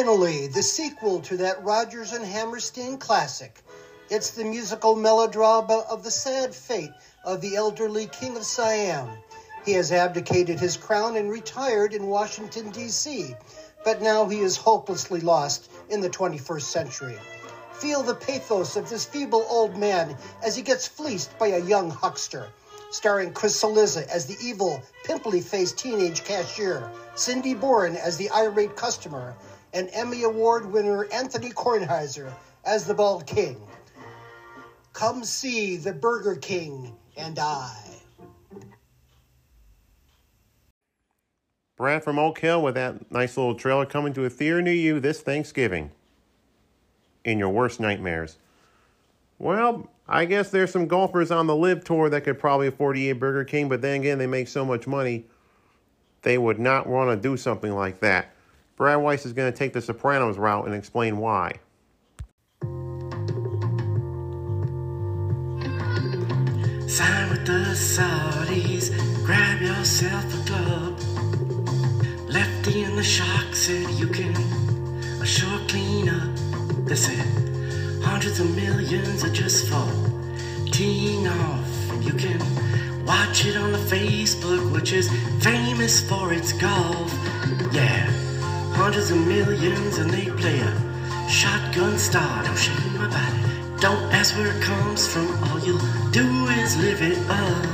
Finally, 0.02 0.48
the 0.48 0.64
sequel 0.64 1.20
to 1.20 1.36
that 1.36 1.62
Rodgers 1.62 2.12
and 2.12 2.24
Hammerstein 2.24 2.98
classic. 2.98 3.62
It's 4.10 4.30
the 4.30 4.42
musical 4.42 4.96
melodrama 4.96 5.84
of 5.88 6.02
the 6.02 6.10
sad 6.10 6.52
fate 6.52 6.90
of 7.22 7.40
the 7.40 7.54
elderly 7.54 8.08
King 8.08 8.36
of 8.36 8.44
Siam. 8.44 9.08
He 9.64 9.74
has 9.74 9.92
abdicated 9.92 10.58
his 10.58 10.76
crown 10.76 11.16
and 11.16 11.30
retired 11.30 11.94
in 11.94 12.08
Washington, 12.08 12.70
D.C., 12.70 13.36
but 13.84 14.02
now 14.02 14.26
he 14.26 14.40
is 14.40 14.56
hopelessly 14.56 15.20
lost 15.20 15.70
in 15.88 16.00
the 16.00 16.10
21st 16.10 16.62
century. 16.62 17.16
Feel 17.74 18.02
the 18.02 18.16
pathos 18.16 18.74
of 18.74 18.90
this 18.90 19.04
feeble 19.04 19.46
old 19.48 19.76
man 19.76 20.16
as 20.44 20.56
he 20.56 20.62
gets 20.62 20.88
fleeced 20.88 21.38
by 21.38 21.46
a 21.46 21.60
young 21.60 21.90
huckster. 21.90 22.48
Starring 22.90 23.32
Chris 23.32 23.62
Cillizza 23.62 24.04
as 24.08 24.26
the 24.26 24.36
evil, 24.44 24.82
pimply 25.04 25.40
faced 25.40 25.78
teenage 25.78 26.24
cashier, 26.24 26.90
Cindy 27.14 27.54
Boren 27.54 27.96
as 27.96 28.16
the 28.16 28.30
irate 28.30 28.74
customer, 28.74 29.36
and 29.72 29.88
Emmy 29.92 30.22
Award 30.24 30.66
winner 30.66 31.06
Anthony 31.12 31.50
Kornheiser 31.50 32.32
as 32.64 32.86
the 32.86 32.94
Bald 32.94 33.26
King. 33.26 33.60
Come 34.92 35.24
see 35.24 35.76
the 35.76 35.92
Burger 35.92 36.36
King 36.36 36.94
and 37.16 37.38
I. 37.38 37.76
Brad 41.76 42.04
from 42.04 42.18
Oak 42.18 42.38
Hill 42.38 42.62
with 42.62 42.74
that 42.74 43.10
nice 43.10 43.36
little 43.36 43.54
trailer 43.54 43.86
coming 43.86 44.12
to 44.14 44.24
a 44.24 44.30
theater 44.30 44.62
near 44.62 44.74
you 44.74 45.00
this 45.00 45.20
Thanksgiving. 45.20 45.90
In 47.24 47.38
your 47.38 47.48
worst 47.48 47.80
nightmares. 47.80 48.36
Well, 49.38 49.88
I 50.08 50.24
guess 50.24 50.50
there's 50.50 50.70
some 50.70 50.86
golfers 50.86 51.30
on 51.30 51.46
the 51.46 51.56
LIV 51.56 51.84
tour 51.84 52.10
that 52.10 52.24
could 52.24 52.38
probably 52.38 52.66
afford 52.66 52.96
to 52.96 53.02
eat 53.02 53.12
Burger 53.14 53.44
King, 53.44 53.68
but 53.68 53.80
then 53.80 54.00
again, 54.00 54.18
they 54.18 54.26
make 54.26 54.48
so 54.48 54.64
much 54.64 54.86
money, 54.86 55.24
they 56.22 56.38
would 56.38 56.58
not 56.58 56.86
want 56.86 57.10
to 57.10 57.16
do 57.16 57.36
something 57.36 57.72
like 57.72 58.00
that. 58.00 58.32
Brad 58.82 59.00
Weiss 59.00 59.24
is 59.24 59.32
going 59.32 59.52
to 59.52 59.56
take 59.56 59.72
the 59.72 59.80
Sopranos 59.80 60.36
route 60.38 60.66
and 60.66 60.74
explain 60.74 61.18
why. 61.18 61.52
Sign 66.88 67.30
with 67.30 67.46
the 67.46 67.76
Saudis, 67.76 68.90
grab 69.24 69.62
yourself 69.62 70.24
a 70.34 70.50
club. 70.50 70.98
Lefty 72.28 72.82
in 72.82 72.96
the 72.96 73.04
shark 73.04 73.54
said 73.54 73.88
you 73.90 74.08
can 74.08 74.34
a 75.22 75.24
sure 75.24 75.60
clean 75.68 76.08
up. 76.08 76.34
They 76.84 76.96
said 76.96 77.24
hundreds 78.02 78.40
of 78.40 78.52
millions 78.56 79.22
are 79.22 79.32
just 79.32 79.68
for 79.68 79.86
teeing 80.72 81.28
off. 81.28 81.90
And 81.92 82.04
you 82.04 82.14
can 82.14 82.40
Watch 83.06 83.44
it 83.46 83.56
on 83.56 83.72
the 83.72 83.78
Facebook, 83.78 84.72
which 84.72 84.92
is 84.92 85.10
famous 85.40 86.00
for 86.08 86.32
its 86.32 86.52
golf. 86.52 87.12
Yeah, 87.72 88.08
hundreds 88.74 89.10
of 89.10 89.18
millions, 89.26 89.98
and 89.98 90.10
they 90.10 90.30
play 90.30 90.58
a 90.60 91.28
shotgun 91.28 91.98
star. 91.98 92.44
Don't 92.44 92.56
shame 92.56 92.96
my 92.96 93.08
body. 93.08 93.42
Don't 93.80 94.04
ask 94.12 94.36
where 94.36 94.54
it 94.54 94.62
comes 94.62 95.06
from. 95.06 95.26
All 95.44 95.58
you'll 95.60 95.78
do 96.10 96.26
is 96.60 96.76
live 96.76 97.02
it 97.02 97.18
up. 97.28 97.66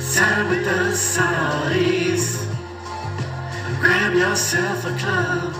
Sign 0.00 0.48
with 0.50 0.64
the 0.64 0.92
Saudis. 0.92 2.46
And 3.66 3.76
grab 3.80 4.14
yourself 4.14 4.84
a 4.84 4.94
club. 4.98 5.54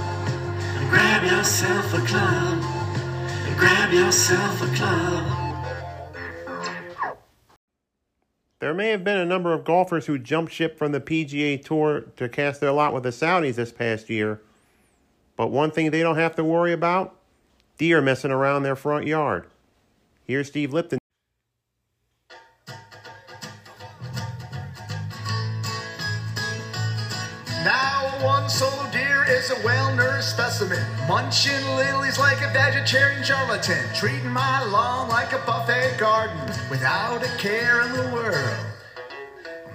And 0.77 0.91
grab 0.91 1.23
yourself 1.25 1.95
a 1.95 2.03
club. 2.07 2.59
And 3.47 3.57
grab 3.59 3.93
yourself 3.93 4.63
a 4.63 4.77
club. 4.77 5.44
There 8.65 8.73
may 8.73 8.89
have 8.89 9.05
been 9.05 9.19
a 9.19 9.27
number 9.27 9.53
of 9.53 9.63
golfers 9.63 10.07
who 10.07 10.19
jumped 10.19 10.51
ship 10.51 10.79
from 10.79 10.93
the 10.93 11.01
PGA 11.01 11.63
Tour 11.63 12.07
to 12.17 12.31
cast 12.31 12.63
their 12.63 12.73
lot 12.73 12.95
with 12.95 13.03
the 13.03 13.11
Saudis 13.11 13.57
this 13.57 13.71
past 13.71 14.09
year. 14.09 14.41
But 15.37 15.49
one 15.49 15.71
thing 15.71 15.91
they 15.91 16.01
don't 16.01 16.17
have 16.17 16.35
to 16.37 16.45
worry 16.45 16.73
about 16.73 17.15
deer 17.77 18.01
messing 18.01 18.31
around 18.31 18.63
their 18.63 18.75
front 18.75 19.07
yard. 19.07 19.49
Here's 20.27 20.49
Steve 20.49 20.73
Lipton. 20.73 20.99
One 28.25 28.49
solo 28.49 28.91
deer 28.91 29.23
is 29.29 29.51
a 29.51 29.61
well-nourished 29.67 30.31
specimen, 30.31 30.83
munching 31.07 31.63
lilies 31.77 32.19
like 32.19 32.41
a 32.41 32.51
vegetarian 32.55 33.23
charlatan, 33.23 33.85
treating 33.95 34.31
my 34.31 34.65
lawn 34.65 35.11
like 35.11 35.35
a 35.35 35.39
buffet 35.45 35.99
garden 35.99 36.41
without 36.71 37.23
a 37.23 37.29
care 37.37 37.83
in 37.83 37.93
the 37.93 38.11
world. 38.15 38.57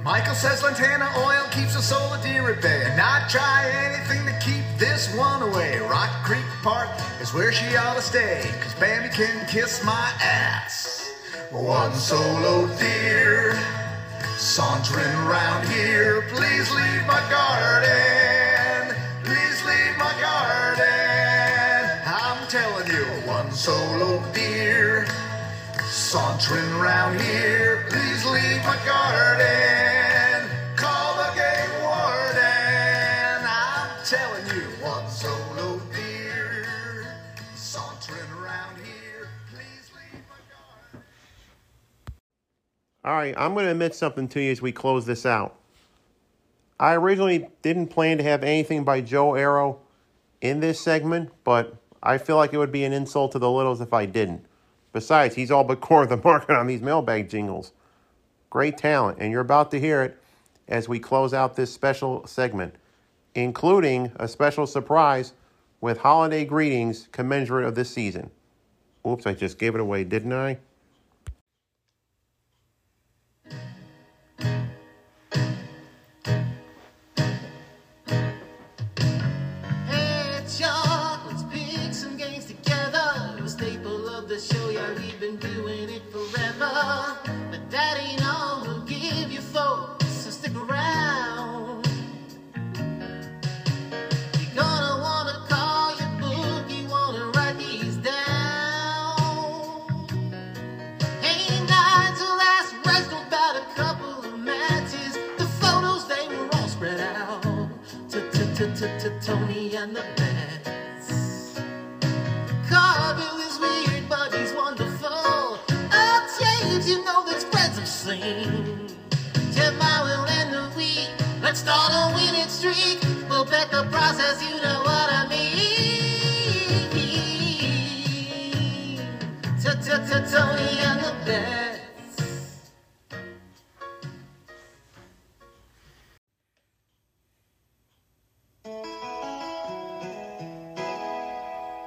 Michael 0.01 0.33
says 0.33 0.63
lantana 0.63 1.07
oil 1.17 1.45
keeps 1.51 1.75
a 1.75 1.81
solo 1.81 2.19
deer 2.23 2.49
at 2.49 2.59
bay, 2.59 2.81
and 2.85 2.97
not 2.97 3.29
try 3.29 3.69
anything 3.85 4.25
to 4.25 4.33
keep 4.43 4.63
this 4.79 5.15
one 5.15 5.43
away. 5.43 5.77
Rock 5.77 6.09
Creek 6.25 6.49
Park 6.63 6.89
is 7.21 7.31
where 7.31 7.51
she 7.51 7.75
ought 7.75 7.97
to 7.97 8.01
stay, 8.01 8.49
cause 8.61 8.73
Bambi 8.75 9.09
can 9.09 9.45
kiss 9.47 9.83
my 9.83 10.11
ass. 10.21 11.13
One 11.51 11.93
solo 11.93 12.67
oh, 12.67 12.77
deer. 12.79 13.53
Sauntering 14.39 15.15
around 15.27 15.67
here, 15.67 16.21
please 16.29 16.71
leave 16.71 17.05
my 17.05 17.19
garden. 17.29 17.78
Around 26.39 27.19
here, 27.19 27.85
please 27.89 28.25
leave 28.25 28.63
my 28.63 28.79
garden. 28.85 30.49
Call 30.77 31.17
the 31.17 31.33
game 31.35 31.83
warden. 31.83 33.45
I'm 33.45 34.05
telling 34.05 34.45
you, 34.47 34.63
solo 35.09 35.81
deer. 35.93 37.13
Sauntering 37.55 38.31
around 38.41 38.77
here, 38.77 39.27
please 39.51 39.91
leave 39.93 40.23
my 40.29 40.39
garden. 40.49 41.03
All 43.03 43.13
right, 43.13 43.35
I'm 43.37 43.53
going 43.53 43.65
to 43.65 43.71
admit 43.71 43.93
something 43.93 44.29
to 44.29 44.41
you 44.41 44.51
as 44.51 44.61
we 44.61 44.71
close 44.71 45.05
this 45.05 45.25
out. 45.25 45.59
I 46.79 46.93
originally 46.93 47.49
didn't 47.61 47.87
plan 47.87 48.17
to 48.17 48.23
have 48.23 48.43
anything 48.43 48.85
by 48.85 49.01
Joe 49.01 49.35
Arrow 49.35 49.81
in 50.39 50.61
this 50.61 50.79
segment, 50.79 51.31
but 51.43 51.75
I 52.01 52.17
feel 52.17 52.37
like 52.37 52.53
it 52.53 52.57
would 52.57 52.71
be 52.71 52.85
an 52.85 52.93
insult 52.93 53.33
to 53.33 53.39
the 53.39 53.51
Littles 53.51 53.81
if 53.81 53.93
I 53.93 54.05
didn't. 54.05 54.45
Besides, 54.93 55.35
he's 55.35 55.51
all 55.51 55.63
but 55.63 55.81
core 55.81 56.03
of 56.03 56.09
the 56.09 56.17
market 56.17 56.55
on 56.55 56.67
these 56.67 56.81
mailbag 56.81 57.29
jingles. 57.29 57.73
Great 58.49 58.77
talent, 58.77 59.19
and 59.19 59.31
you're 59.31 59.41
about 59.41 59.71
to 59.71 59.79
hear 59.79 60.01
it 60.01 60.17
as 60.67 60.87
we 60.87 60.99
close 60.99 61.33
out 61.33 61.55
this 61.55 61.73
special 61.73 62.25
segment, 62.25 62.75
including 63.35 64.11
a 64.15 64.27
special 64.27 64.65
surprise 64.65 65.33
with 65.81 65.99
holiday 65.99 66.45
greetings 66.45 67.07
commensurate 67.11 67.65
of 67.65 67.75
this 67.75 67.89
season. 67.89 68.29
Oops, 69.07 69.25
I 69.25 69.33
just 69.33 69.57
gave 69.57 69.75
it 69.75 69.81
away, 69.81 70.03
didn't 70.03 70.33
I? 70.33 70.57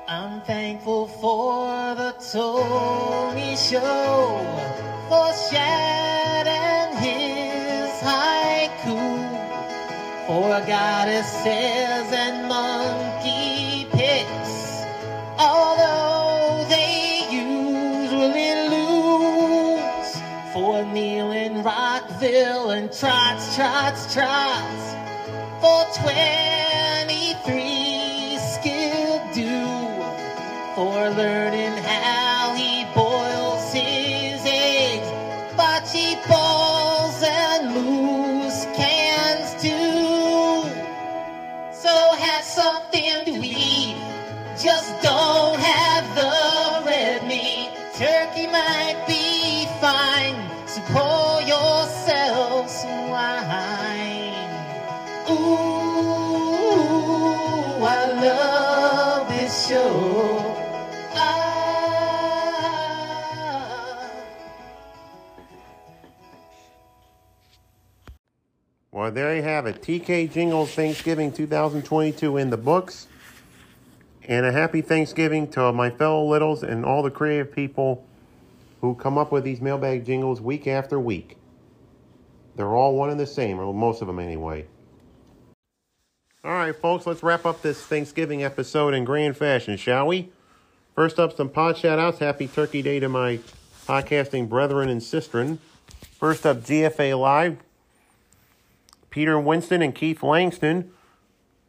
I'm 0.09 0.43
thankful 0.43 1.07
for 1.07 1.95
the 1.95 2.13
Tony 2.33 3.57
Show, 3.57 4.39
for 5.09 5.33
Shad 5.51 6.47
and 6.47 6.99
his 6.99 7.91
haiku, 8.03 8.99
for 10.27 10.61
God 10.67 11.07
goddesses 11.07 11.62
Trots, 23.55 24.15
Trots, 24.15 24.95
for 25.61 25.85
23 26.01 28.39
skill 28.39 29.21
do 29.35 29.61
for 30.75 31.11
learning 31.11 31.77
how 31.85 32.55
he 32.55 32.87
boils 32.95 33.71
his 33.75 34.41
eggs, 34.47 35.07
bocce 35.55 36.17
balls 36.27 37.23
and 37.23 37.75
moose 37.75 38.65
cans 38.75 39.53
too. 39.61 40.65
So 41.75 42.15
have 42.17 42.45
something 42.45 43.27
to 43.27 43.33
eat, 43.47 43.97
just 44.59 45.03
don't 45.03 45.61
have 45.61 46.15
the 46.15 46.83
red 46.89 47.27
meat. 47.29 47.69
Turkey 47.97 48.47
might 48.47 49.05
be 49.07 49.22
Ah. 61.15 61.63
Well, 68.91 69.11
there 69.11 69.35
you 69.37 69.43
have 69.43 69.67
it. 69.67 69.83
TK 69.83 70.31
Jingles 70.33 70.71
Thanksgiving 70.75 71.33
2022 71.33 72.37
in 72.37 72.51
the 72.51 72.57
books. 72.57 73.09
And 74.29 74.47
a 74.47 74.53
happy 74.53 74.83
Thanksgiving 74.83 75.49
to 75.53 75.73
my 75.73 75.91
fellow 75.91 76.25
Littles 76.25 76.63
and 76.63 76.85
all 76.85 77.03
the 77.03 77.11
creative 77.11 77.53
people 77.53 78.07
who 78.81 78.95
come 78.95 79.19
up 79.19 79.33
with 79.33 79.45
these 79.45 79.61
mailbag 79.61 80.05
jingles 80.05 80.41
week 80.41 80.67
after 80.67 81.01
week. 81.01 81.37
They're 82.57 82.75
all 82.75 82.95
one 82.97 83.11
and 83.11 83.19
the 83.19 83.27
same, 83.27 83.59
or 83.59 83.73
most 83.73 84.03
of 84.03 84.07
them 84.07 84.19
anyway. 84.19 84.67
All 86.45 86.51
right, 86.51 86.75
folks, 86.75 87.07
let's 87.07 87.23
wrap 87.23 87.47
up 87.47 87.63
this 87.63 87.81
Thanksgiving 87.81 88.43
episode 88.43 88.95
in 88.95 89.05
grand 89.05 89.37
fashion, 89.37 89.77
shall 89.77 90.09
we? 90.09 90.33
First 90.93 91.21
up, 91.21 91.37
some 91.37 91.49
pod 91.49 91.77
shout 91.77 92.01
outs. 92.01 92.19
Happy 92.19 92.49
Turkey 92.49 92.83
Day 92.83 92.99
to 92.99 93.09
my 93.09 93.39
podcasting 93.87 94.49
brethren 94.49 94.89
and 94.89 95.01
sistren. 95.01 95.59
First 96.19 96.45
up, 96.45 96.57
GFA 96.63 97.17
Live. 97.17 97.59
Peter 99.09 99.39
Winston 99.39 99.83
and 99.83 99.95
Keith 99.95 100.21
Langston 100.25 100.91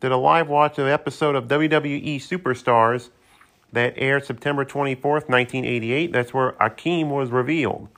did 0.02 0.12
a 0.12 0.18
live 0.18 0.50
watch 0.50 0.80
of 0.80 0.86
the 0.86 0.92
episode 0.92 1.36
of 1.36 1.48
WWE 1.48 2.16
Superstars 2.16 3.10
that 3.72 3.94
aired 3.98 4.26
September 4.26 4.66
24th, 4.66 5.30
1988. 5.30 6.12
That's 6.12 6.34
where 6.34 6.54
Akeem 6.54 7.10
was 7.10 7.30
revealed. 7.30 7.90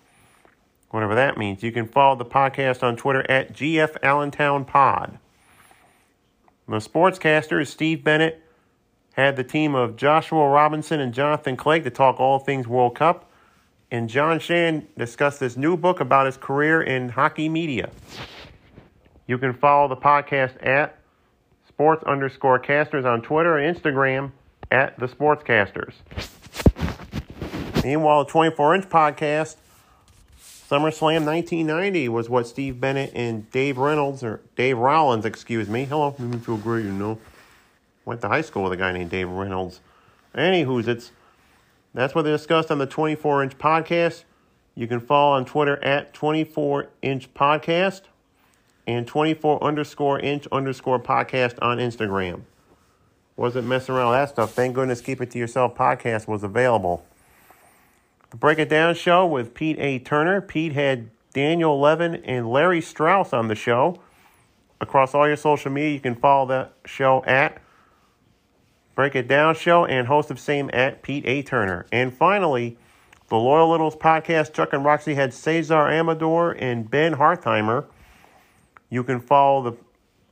Whatever 0.89 1.15
that 1.15 1.37
means. 1.37 1.63
You 1.63 1.71
can 1.71 1.87
follow 1.87 2.17
the 2.17 2.25
podcast 2.25 2.83
on 2.83 2.97
Twitter 2.97 3.25
at 3.31 3.53
GF 3.53 3.95
Allentown 4.03 4.65
Pod. 4.65 5.19
The 6.67 6.77
sportscaster, 6.77 7.65
Steve 7.65 8.03
Bennett, 8.03 8.41
had 9.13 9.35
the 9.35 9.43
team 9.43 9.75
of 9.75 9.95
Joshua 9.95 10.49
Robinson 10.49 10.99
and 10.99 11.13
Jonathan 11.13 11.55
Clegg 11.55 11.83
to 11.83 11.89
talk 11.89 12.19
all 12.19 12.39
things 12.39 12.67
World 12.67 12.95
Cup. 12.95 13.29
And 13.91 14.09
John 14.09 14.39
Shan 14.39 14.87
discussed 14.97 15.39
this 15.39 15.55
new 15.55 15.77
book 15.77 15.99
about 15.99 16.25
his 16.25 16.37
career 16.37 16.81
in 16.81 17.09
hockey 17.09 17.47
media. 17.49 17.91
You 19.27 19.37
can 19.37 19.53
follow 19.53 19.87
the 19.87 19.95
podcast 19.95 20.65
at 20.65 20.97
sports 21.67 22.03
underscore 22.03 22.59
casters 22.59 23.05
on 23.05 23.21
Twitter 23.21 23.57
and 23.57 23.77
Instagram 23.77 24.31
at 24.71 24.97
the 24.99 25.07
sportscasters. 25.07 25.93
Meanwhile, 27.83 28.25
the 28.25 28.31
24 28.31 28.75
inch 28.75 28.89
podcast, 28.89 29.57
SummerSlam 30.69 31.25
1990 31.25 32.09
was 32.09 32.27
what 32.27 32.47
Steve 32.47 32.79
Bennett 32.79 33.11
and 33.13 33.49
Dave 33.51 33.77
Reynolds, 33.77 34.23
or 34.23 34.41
Dave 34.55 34.79
Rollins, 34.79 35.23
excuse 35.23 35.69
me. 35.69 35.85
Hello, 35.85 36.15
me 36.17 36.39
feel 36.39 36.57
great, 36.57 36.85
you 36.85 36.91
know. 36.91 37.19
Went 38.03 38.21
to 38.21 38.27
high 38.27 38.41
school 38.41 38.63
with 38.63 38.73
a 38.73 38.77
guy 38.77 38.91
named 38.91 39.11
Dave 39.11 39.29
Reynolds. 39.29 39.81
Anywho's, 40.33 40.87
it's 40.87 41.11
that's 41.93 42.15
what 42.15 42.23
they 42.23 42.31
discussed 42.31 42.71
on 42.71 42.79
the 42.79 42.87
24 42.87 43.43
inch 43.43 43.57
podcast. 43.59 44.23
You 44.73 44.87
can 44.87 44.99
follow 44.99 45.35
on 45.35 45.45
Twitter 45.45 45.81
at 45.83 46.15
24 46.15 46.89
inch 47.03 47.31
podcast 47.35 48.01
and 48.87 49.05
24 49.05 49.63
underscore 49.63 50.19
inch 50.19 50.47
underscore 50.51 50.99
podcast 50.99 51.59
on 51.61 51.77
Instagram. 51.77 52.41
Wasn't 53.37 53.67
messing 53.67 53.93
around 53.93 54.11
with 54.11 54.19
that 54.19 54.29
stuff. 54.29 54.53
Thank 54.53 54.73
goodness 54.73 54.99
Keep 55.01 55.21
It 55.21 55.29
To 55.31 55.37
Yourself 55.37 55.75
podcast 55.75 56.27
was 56.27 56.43
available. 56.43 57.05
The 58.35 58.39
Break 58.39 58.59
It 58.59 58.67
Down 58.67 58.95
show 58.95 59.25
with 59.25 59.53
Pete 59.53 59.79
A. 59.79 59.97
Turner. 59.99 60.41
Pete 60.41 60.73
had 60.73 61.09
Daniel 61.31 61.79
Levin 61.79 62.15
and 62.15 62.51
Larry 62.51 62.81
Strauss 62.81 63.31
on 63.31 63.47
the 63.47 63.55
show. 63.55 64.01
Across 64.81 65.15
all 65.15 65.25
your 65.25 65.37
social 65.37 65.71
media, 65.71 65.93
you 65.93 66.01
can 66.01 66.15
follow 66.15 66.45
that 66.47 66.73
show 66.83 67.23
at 67.23 67.61
Break 68.93 69.15
It 69.15 69.29
Down 69.29 69.55
Show 69.55 69.85
and 69.85 70.07
host 70.07 70.31
of 70.31 70.37
same 70.37 70.69
at 70.73 71.01
Pete 71.01 71.25
A. 71.25 71.43
Turner. 71.43 71.85
And 71.93 72.13
finally, 72.13 72.77
the 73.29 73.37
Loyal 73.37 73.71
Littles 73.71 73.95
podcast, 73.95 74.51
Chuck 74.51 74.73
and 74.73 74.83
Roxy 74.83 75.13
had 75.13 75.33
Cesar 75.33 75.87
Amador 75.87 76.57
and 76.59 76.91
Ben 76.91 77.15
Hartheimer. 77.15 77.85
You 78.89 79.05
can 79.05 79.21
follow 79.21 79.71
the 79.71 79.77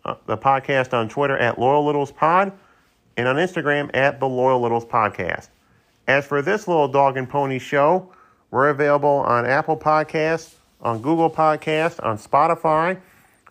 uh, 0.03 0.15
the 0.25 0.37
podcast 0.37 0.93
on 0.93 1.07
Twitter 1.07 1.37
at 1.37 1.57
Loyal 1.57 1.85
Littles 1.85 2.11
Pod 2.11 2.51
and 3.15 3.29
on 3.29 3.37
Instagram 3.37 3.89
at 3.93 4.19
the 4.19 4.27
Loyal 4.27 4.59
Littles 4.59 4.83
Podcast. 4.83 5.47
As 6.07 6.25
for 6.25 6.41
this 6.41 6.67
little 6.67 6.87
dog 6.87 7.15
and 7.15 7.29
pony 7.29 7.59
show, 7.59 8.11
we're 8.51 8.69
available 8.69 9.07
on 9.09 9.45
Apple 9.45 9.77
Podcasts, 9.77 10.55
on 10.81 11.01
Google 11.01 11.29
Podcasts, 11.29 12.03
on 12.03 12.17
Spotify, 12.17 12.99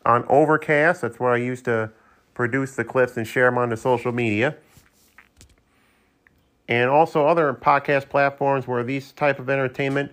on 0.05 0.25
Overcast. 0.29 1.01
That's 1.01 1.19
where 1.19 1.33
I 1.33 1.39
used 1.39 1.65
to 1.65 1.91
produce 2.35 2.77
the 2.77 2.85
clips 2.85 3.17
and 3.17 3.27
share 3.27 3.47
them 3.47 3.59
on 3.59 3.71
the 3.71 3.77
social 3.77 4.13
media. 4.13 4.57
And 6.69 6.91
also 6.91 7.27
other 7.27 7.53
podcast 7.55 8.09
platforms 8.09 8.67
where 8.67 8.85
these 8.85 9.13
type 9.13 9.39
of 9.39 9.49
entertainment 9.49 10.13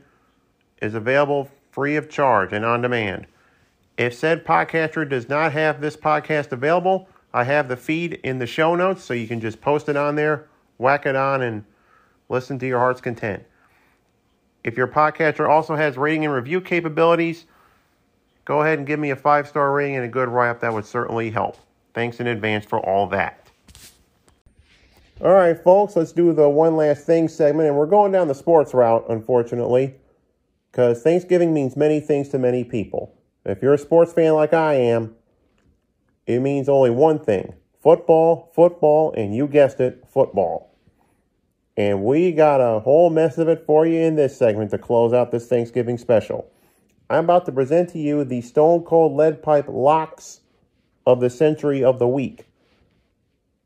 is 0.82 0.94
available 0.94 1.50
free 1.72 1.96
of 1.98 2.10
charge 2.10 2.54
and 2.54 2.66
on 2.66 2.82
demand. 2.82 3.28
If 3.98 4.14
said 4.14 4.46
podcaster 4.46 5.08
does 5.08 5.28
not 5.28 5.52
have 5.52 5.82
this 5.82 5.98
podcast 5.98 6.54
available, 6.54 7.10
I 7.34 7.44
have 7.44 7.68
the 7.68 7.78
feed 7.78 8.14
in 8.24 8.40
the 8.40 8.48
show 8.48 8.76
notes 8.76 9.04
so 9.04 9.14
you 9.14 9.28
can 9.28 9.42
just 9.42 9.60
post 9.60 9.90
it 9.90 9.98
on 9.98 10.16
there, 10.16 10.48
whack 10.78 11.06
it 11.06 11.16
on, 11.18 11.42
and 11.42 11.66
listen 12.30 12.58
to 12.60 12.68
your 12.68 12.80
heart's 12.80 13.02
content. 13.02 13.44
If 14.64 14.78
your 14.78 14.88
podcaster 14.88 15.50
also 15.50 15.76
has 15.76 15.98
rating 15.98 16.26
and 16.26 16.34
review 16.34 16.62
capabilities, 16.62 17.46
go 18.46 18.62
ahead 18.62 18.78
and 18.78 18.88
give 18.88 19.00
me 19.00 19.10
a 19.10 19.16
five 19.16 19.48
star 19.48 19.72
rating 19.72 19.96
and 19.96 20.06
a 20.06 20.10
good 20.10 20.30
write 20.30 20.50
up. 20.50 20.62
That 20.62 20.74
would 20.74 20.86
certainly 20.86 21.30
help. 21.30 21.58
Thanks 21.94 22.20
in 22.20 22.28
advance 22.28 22.66
for 22.66 22.80
all 22.80 23.08
that. 23.08 23.48
All 25.22 25.34
right, 25.34 25.62
folks, 25.62 25.98
let's 25.98 26.14
do 26.14 26.32
the 26.32 26.48
one 26.48 26.78
last 26.78 27.06
thing 27.06 27.28
segment. 27.28 27.68
And 27.68 27.78
we're 27.78 27.88
going 27.88 28.14
down 28.14 28.30
the 28.30 28.36
sports 28.36 28.74
route, 28.74 29.06
unfortunately, 29.10 29.96
because 30.72 31.02
Thanksgiving 31.02 31.54
means 31.54 31.76
many 31.76 32.00
things 32.00 32.30
to 32.30 32.40
many 32.40 32.64
people. 32.64 33.14
If 33.46 33.62
you're 33.62 33.74
a 33.74 33.78
sports 33.78 34.14
fan 34.14 34.34
like 34.34 34.54
I 34.54 34.76
am, 34.76 35.16
it 36.26 36.40
means 36.40 36.70
only 36.70 36.90
one 36.90 37.20
thing 37.20 37.54
football, 37.82 38.52
football, 38.54 39.14
and 39.14 39.36
you 39.36 39.48
guessed 39.48 39.80
it, 39.80 40.06
football. 40.08 40.69
And 41.80 42.04
we 42.04 42.34
got 42.34 42.60
a 42.60 42.82
whole 42.82 43.10
mess 43.10 43.38
of 43.38 43.48
it 43.48 43.64
for 43.66 43.86
you 43.86 44.02
in 44.02 44.16
this 44.16 44.36
segment 44.36 44.72
to 44.72 44.78
close 44.78 45.14
out 45.14 45.32
this 45.32 45.48
Thanksgiving 45.48 45.98
special. 45.98 46.52
I'm 47.10 47.24
about 47.24 47.46
to 47.46 47.54
present 47.54 47.88
to 47.92 48.00
you 48.00 48.26
the 48.26 48.42
Stone 48.42 48.84
Cold 48.84 49.16
Lead 49.16 49.42
Pipe 49.42 49.70
locks 49.70 50.42
of 51.08 51.22
the 51.22 51.30
century 51.30 51.82
of 51.82 51.98
the 51.98 52.08
week. 52.08 52.50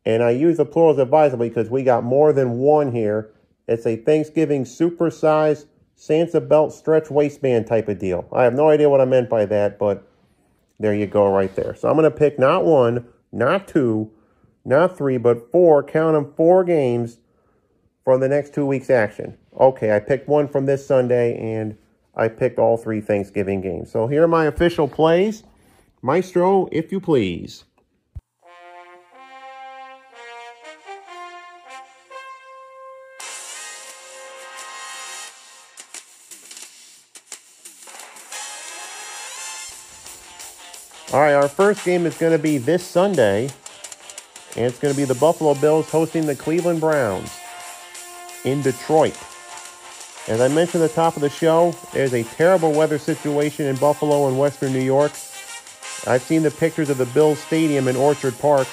And 0.05 0.21
I 0.21 0.29
use 0.29 0.57
the 0.57 0.65
plurals 0.65 0.99
advisedly 0.99 1.49
because 1.49 1.71
we 1.71 1.81
got 1.81 2.03
more 2.03 2.31
than 2.31 2.59
one 2.59 2.91
here. 2.91 3.31
It's 3.67 3.87
a 3.87 3.95
Thanksgiving 3.95 4.63
supersized 4.63 5.65
Santa 5.95 6.39
belt 6.39 6.71
stretch 6.71 7.09
waistband 7.09 7.65
type 7.65 7.89
of 7.89 7.97
deal. 7.97 8.27
I 8.31 8.43
have 8.43 8.53
no 8.53 8.69
idea 8.69 8.91
what 8.91 9.01
I 9.01 9.05
meant 9.05 9.27
by 9.27 9.47
that, 9.47 9.79
but 9.79 10.07
there 10.79 10.93
you 10.93 11.07
go 11.07 11.33
right 11.33 11.55
there. 11.55 11.73
So 11.73 11.89
I'm 11.89 11.97
going 11.97 12.03
to 12.03 12.15
pick 12.15 12.37
not 12.37 12.63
one, 12.63 13.07
not 13.31 13.67
two, 13.67 14.11
not 14.63 14.95
three, 14.95 15.17
but 15.17 15.51
four, 15.51 15.81
count 15.81 16.13
them, 16.13 16.31
four 16.35 16.63
games 16.63 17.17
from 18.03 18.19
the 18.19 18.27
next 18.27 18.53
two 18.53 18.65
weeks' 18.65 18.89
action. 18.89 19.37
Okay, 19.59 19.95
I 19.95 19.99
picked 19.99 20.27
one 20.27 20.47
from 20.47 20.65
this 20.65 20.85
Sunday, 20.85 21.37
and 21.37 21.77
I 22.15 22.27
picked 22.27 22.59
all 22.59 22.77
three 22.77 23.01
Thanksgiving 23.01 23.61
games. 23.61 23.91
So 23.91 24.07
here 24.07 24.23
are 24.23 24.27
my 24.27 24.45
official 24.45 24.87
plays. 24.87 25.43
Maestro, 26.01 26.67
if 26.71 26.91
you 26.91 26.99
please. 26.99 27.63
All 41.13 41.21
right, 41.21 41.33
our 41.33 41.47
first 41.47 41.85
game 41.85 42.07
is 42.07 42.17
going 42.17 42.31
to 42.31 42.39
be 42.39 42.57
this 42.57 42.83
Sunday, 42.83 43.43
and 44.55 44.65
it's 44.65 44.79
going 44.79 44.91
to 44.91 44.99
be 44.99 45.05
the 45.05 45.13
Buffalo 45.13 45.53
Bills 45.53 45.87
hosting 45.89 46.25
the 46.25 46.35
Cleveland 46.35 46.81
Browns 46.81 47.29
in 48.43 48.61
Detroit. 48.61 49.17
As 50.27 50.39
I 50.39 50.47
mentioned 50.47 50.83
at 50.83 50.89
the 50.89 50.95
top 50.95 51.15
of 51.15 51.21
the 51.21 51.29
show, 51.29 51.75
there's 51.91 52.13
a 52.13 52.23
terrible 52.23 52.71
weather 52.71 52.97
situation 52.97 53.65
in 53.65 53.75
Buffalo 53.75 54.27
and 54.27 54.39
Western 54.39 54.71
New 54.71 54.81
York. 54.81 55.11
I've 56.05 56.21
seen 56.21 56.43
the 56.43 56.51
pictures 56.51 56.89
of 56.89 56.97
the 56.97 57.05
Bills 57.07 57.39
Stadium 57.39 57.87
in 57.87 57.95
Orchard 57.95 58.37
Park 58.39 58.67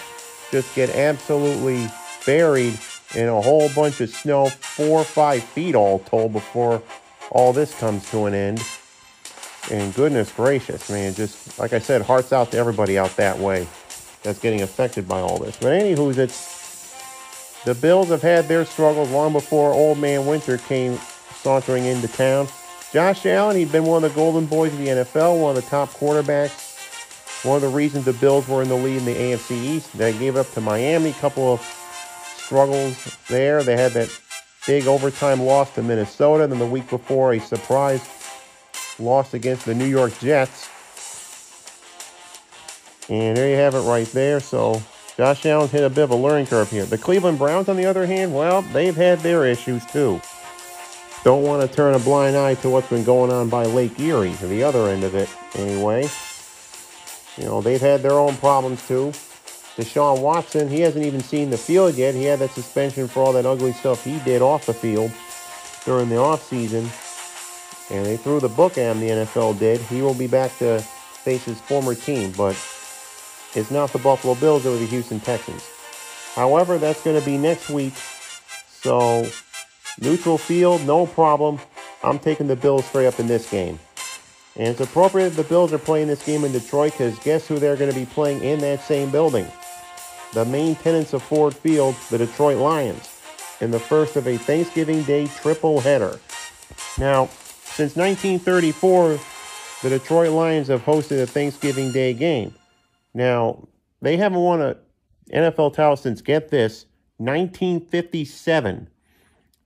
just 0.51 0.75
get 0.75 0.91
absolutely 0.91 1.89
buried 2.27 2.79
in 3.15 3.29
a 3.29 3.41
whole 3.41 3.69
bunch 3.75 4.01
of 4.01 4.11
snow, 4.11 4.47
four 4.49 5.01
or 5.01 5.05
five 5.05 5.43
feet 5.43 5.75
all 5.75 5.99
told, 6.01 6.33
before 6.33 6.83
all 7.31 7.53
this 7.53 7.77
comes 7.79 8.09
to 8.11 8.27
an 8.27 8.35
end. 8.35 8.63
And 9.71 9.95
goodness 9.95 10.33
gracious, 10.33 10.89
man, 10.91 11.15
just 11.15 11.59
like 11.59 11.73
I 11.73 11.79
said, 11.79 12.03
hearts 12.03 12.33
out 12.33 12.53
to 12.53 12.59
everybody 12.59 12.99
out 12.99 13.17
that 13.17 13.39
way 13.39 13.69
that's 14.23 14.39
getting 14.39 14.63
affected 14.63 15.09
by 15.09 15.21
all 15.21 15.39
this. 15.39 15.57
But 15.57 15.69
anywho, 15.69 16.17
it's 16.17 16.60
the 17.65 17.75
Bills 17.75 18.09
have 18.09 18.23
had 18.23 18.49
their 18.49 18.65
struggles 18.65 19.11
long 19.11 19.33
before 19.33 19.73
Old 19.73 19.99
Man 19.99 20.27
Winter 20.27 20.59
came 20.59 20.99
sauntering 21.43 21.85
into 21.85 22.09
town. 22.09 22.49
Josh 22.93 23.25
Allen, 23.27 23.57
he'd 23.57 23.71
been 23.71 23.85
one 23.85 24.03
of 24.03 24.11
the 24.11 24.17
golden 24.17 24.47
boys 24.47 24.73
of 24.73 24.79
the 24.79 24.89
NFL, 24.89 25.41
one 25.41 25.57
of 25.57 25.63
the 25.63 25.69
top 25.69 25.91
quarterbacks. 25.91 26.71
One 27.45 27.57
of 27.57 27.63
the 27.63 27.69
reasons 27.69 28.05
the 28.05 28.13
Bills 28.13 28.47
were 28.49 28.63
in 28.63 28.69
the 28.69 28.75
lead 28.75 28.99
in 28.99 29.05
the 29.07 29.15
AFC 29.15 29.53
East. 29.53 29.97
They 29.97 30.13
gave 30.13 30.37
it 30.37 30.41
up 30.41 30.51
to 30.53 30.61
Miami. 30.61 31.11
A 31.11 31.15
couple 31.15 31.55
of 31.55 31.61
struggles 32.37 33.17
there. 33.29 33.63
They 33.63 33.77
had 33.77 33.93
that 33.93 34.11
big 34.67 34.87
overtime 34.87 35.41
loss 35.41 35.75
to 35.77 35.83
Minnesota. 35.83 36.47
Then 36.47 36.59
the 36.59 36.67
week 36.67 36.91
before, 36.91 37.33
a 37.33 37.41
surprise 37.41 38.07
loss 38.99 39.33
against 39.33 39.65
the 39.65 39.75
New 39.75 39.87
York 39.87 40.19
Jets. 40.19 40.69
And 43.09 43.37
there 43.37 43.49
you 43.49 43.57
have 43.57 43.75
it 43.75 43.81
right 43.81 44.07
there. 44.09 44.41
So 44.41 44.83
Josh 45.21 45.45
Allen's 45.45 45.71
hit 45.71 45.85
a 45.85 45.91
bit 45.91 46.05
of 46.05 46.13
a 46.13 46.17
learning 46.17 46.47
curve 46.47 46.71
here. 46.71 46.87
The 46.87 46.97
Cleveland 46.97 47.37
Browns, 47.37 47.69
on 47.69 47.77
the 47.77 47.85
other 47.85 48.07
hand, 48.07 48.35
well, 48.35 48.63
they've 48.63 48.97
had 48.97 49.19
their 49.19 49.45
issues 49.45 49.85
too. 49.85 50.19
Don't 51.25 51.43
want 51.43 51.61
to 51.61 51.69
turn 51.77 51.93
a 51.93 51.99
blind 51.99 52.39
eye 52.39 52.55
to 52.55 52.71
what's 52.71 52.89
been 52.89 53.05
going 53.05 53.31
on 53.31 53.51
by 53.51 53.67
Lake 53.67 54.01
Erie, 54.01 54.33
to 54.37 54.47
the 54.47 54.63
other 54.63 54.89
end 54.89 55.05
of 55.05 55.15
it, 55.15 55.29
anyway. 55.57 56.09
You 57.37 57.45
know, 57.45 57.61
they've 57.61 57.83
had 57.83 58.01
their 58.01 58.15
own 58.19 58.35
problems 58.37 58.89
too. 58.89 59.13
Deshaun 59.77 60.23
Watson, 60.23 60.71
he 60.71 60.81
hasn't 60.81 61.05
even 61.05 61.21
seen 61.21 61.51
the 61.51 61.59
field 61.59 61.97
yet. 61.97 62.15
He 62.15 62.25
had 62.25 62.39
that 62.39 62.53
suspension 62.53 63.07
for 63.07 63.23
all 63.23 63.35
that 63.35 63.45
ugly 63.45 63.73
stuff 63.73 64.03
he 64.03 64.21
did 64.21 64.41
off 64.41 64.65
the 64.65 64.73
field 64.73 65.13
during 65.85 66.09
the 66.09 66.17
offseason. 66.17 66.89
and 67.91 68.07
they 68.07 68.17
threw 68.17 68.41
the 68.41 68.49
book 68.49 68.79
at 68.79 68.97
him, 68.97 69.01
the 69.01 69.27
NFL 69.27 69.59
did. 69.59 69.83
He 69.83 70.01
will 70.01 70.15
be 70.15 70.29
back 70.29 70.57
to 70.61 70.81
face 70.81 71.45
his 71.45 71.61
former 71.61 71.95
team, 71.95 72.33
but 72.39 72.57
it's 73.55 73.71
not 73.71 73.93
the 73.93 73.99
Buffalo 73.99 74.35
Bills 74.35 74.67
or 74.67 74.77
the 74.77 74.87
Houston 74.87 75.21
Texans. 75.21 75.69
However, 76.35 76.79
that's 76.79 77.03
going 77.03 77.19
to 77.19 77.25
be 77.25 77.37
next 77.37 77.71
week. 77.71 77.95
So, 78.69 79.27
neutral 80.01 80.39
field, 80.39 80.87
no 80.87 81.07
problem. 81.07 81.59
I'm 82.03 82.19
taking 82.19 82.47
the 82.47 82.57
Bills 82.57 82.85
straight 82.87 83.07
up 83.07 83.19
in 83.19 83.27
this 83.27 83.51
game. 83.51 83.79
And 84.57 84.69
it's 84.69 84.81
appropriate 84.81 85.31
the 85.31 85.45
Bills 85.45 85.73
are 85.73 85.79
playing 85.79 86.09
this 86.09 86.25
game 86.25 86.45
in 86.45 86.53
Detroit 86.53 86.93
because 86.93 87.19
guess 87.21 87.47
who 87.47 87.59
they're 87.59 87.77
going 87.77 87.93
to 87.93 87.99
be 87.99 88.07
playing 88.07 88.43
in 88.43 88.61
that 88.61 88.83
same 88.83 89.11
building? 89.11 89.47
The 90.33 90.45
main 90.45 90.77
tenants 90.77 91.13
of 91.13 91.23
Ford 91.23 91.55
Field, 91.55 91.97
the 92.11 92.19
Detroit 92.19 92.59
Lions, 92.59 93.09
in 93.61 93.71
the 93.71 93.81
first 93.81 94.17
of 94.17 94.27
a 94.27 94.37
Thanksgiving 94.37 95.03
Day 95.03 95.27
triple 95.27 95.81
header. 95.81 96.21
Now, 96.99 97.27
since 97.65 97.97
1934, 97.97 99.19
the 99.83 99.89
Detroit 99.89 100.31
Lions 100.31 100.69
have 100.69 100.85
hosted 100.85 101.23
a 101.23 101.27
Thanksgiving 101.27 101.93
Day 101.93 102.15
game. 102.15 102.55
Now, 103.15 103.69
they 104.01 104.17
haven't 104.17 104.41
won 104.41 104.63
a 104.63 104.77
NFL 105.33 105.75
title 105.75 105.97
since, 105.97 106.23
get 106.23 106.49
this, 106.49 106.87
1957. 107.19 108.89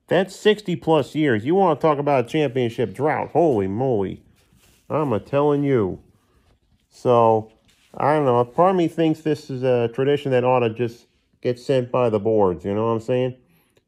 That's 0.06 0.36
60 0.36 0.76
plus 0.76 1.14
years. 1.14 1.44
You 1.44 1.54
want 1.54 1.80
to 1.80 1.86
talk 1.86 1.98
about 1.98 2.24
a 2.24 2.28
championship 2.28 2.92
drought. 2.92 3.30
Holy 3.30 3.66
moly. 3.66 4.22
I'm 4.90 5.12
a 5.12 5.20
telling 5.20 5.64
you. 5.64 6.00
So, 6.90 7.50
I 7.96 8.14
don't 8.14 8.24
know. 8.24 8.44
Part 8.44 8.70
of 8.70 8.76
me 8.76 8.88
thinks 8.88 9.20
this 9.20 9.50
is 9.50 9.62
a 9.62 9.88
tradition 9.88 10.30
that 10.32 10.44
ought 10.44 10.60
to 10.60 10.70
just 10.70 11.06
get 11.40 11.58
sent 11.58 11.90
by 11.90 12.10
the 12.10 12.20
boards. 12.20 12.64
You 12.64 12.74
know 12.74 12.86
what 12.86 12.92
I'm 12.92 13.00
saying? 13.00 13.36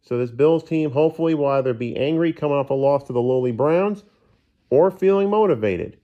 So, 0.01 0.17
this 0.17 0.31
Bills 0.31 0.65
team 0.65 0.91
hopefully 0.91 1.35
will 1.35 1.47
either 1.47 1.75
be 1.75 1.97
angry 1.97 2.33
coming 2.33 2.57
off 2.57 2.71
a 2.71 2.75
loss 2.75 3.05
to 3.05 3.13
the 3.13 3.21
lowly 3.21 3.53
Browns 3.53 4.05
or 4.71 4.91
feeling 4.91 5.29
motivated. 5.31 5.99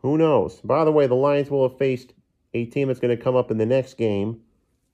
Who 0.00 0.18
knows? 0.18 0.60
By 0.60 0.84
the 0.84 0.92
way, 0.92 1.06
the 1.06 1.14
Lions 1.14 1.50
will 1.50 1.68
have 1.68 1.78
faced 1.78 2.12
a 2.54 2.66
team 2.66 2.88
that's 2.88 3.00
going 3.00 3.16
to 3.16 3.22
come 3.22 3.36
up 3.36 3.50
in 3.50 3.58
the 3.58 3.66
next 3.66 3.94
game. 3.94 4.40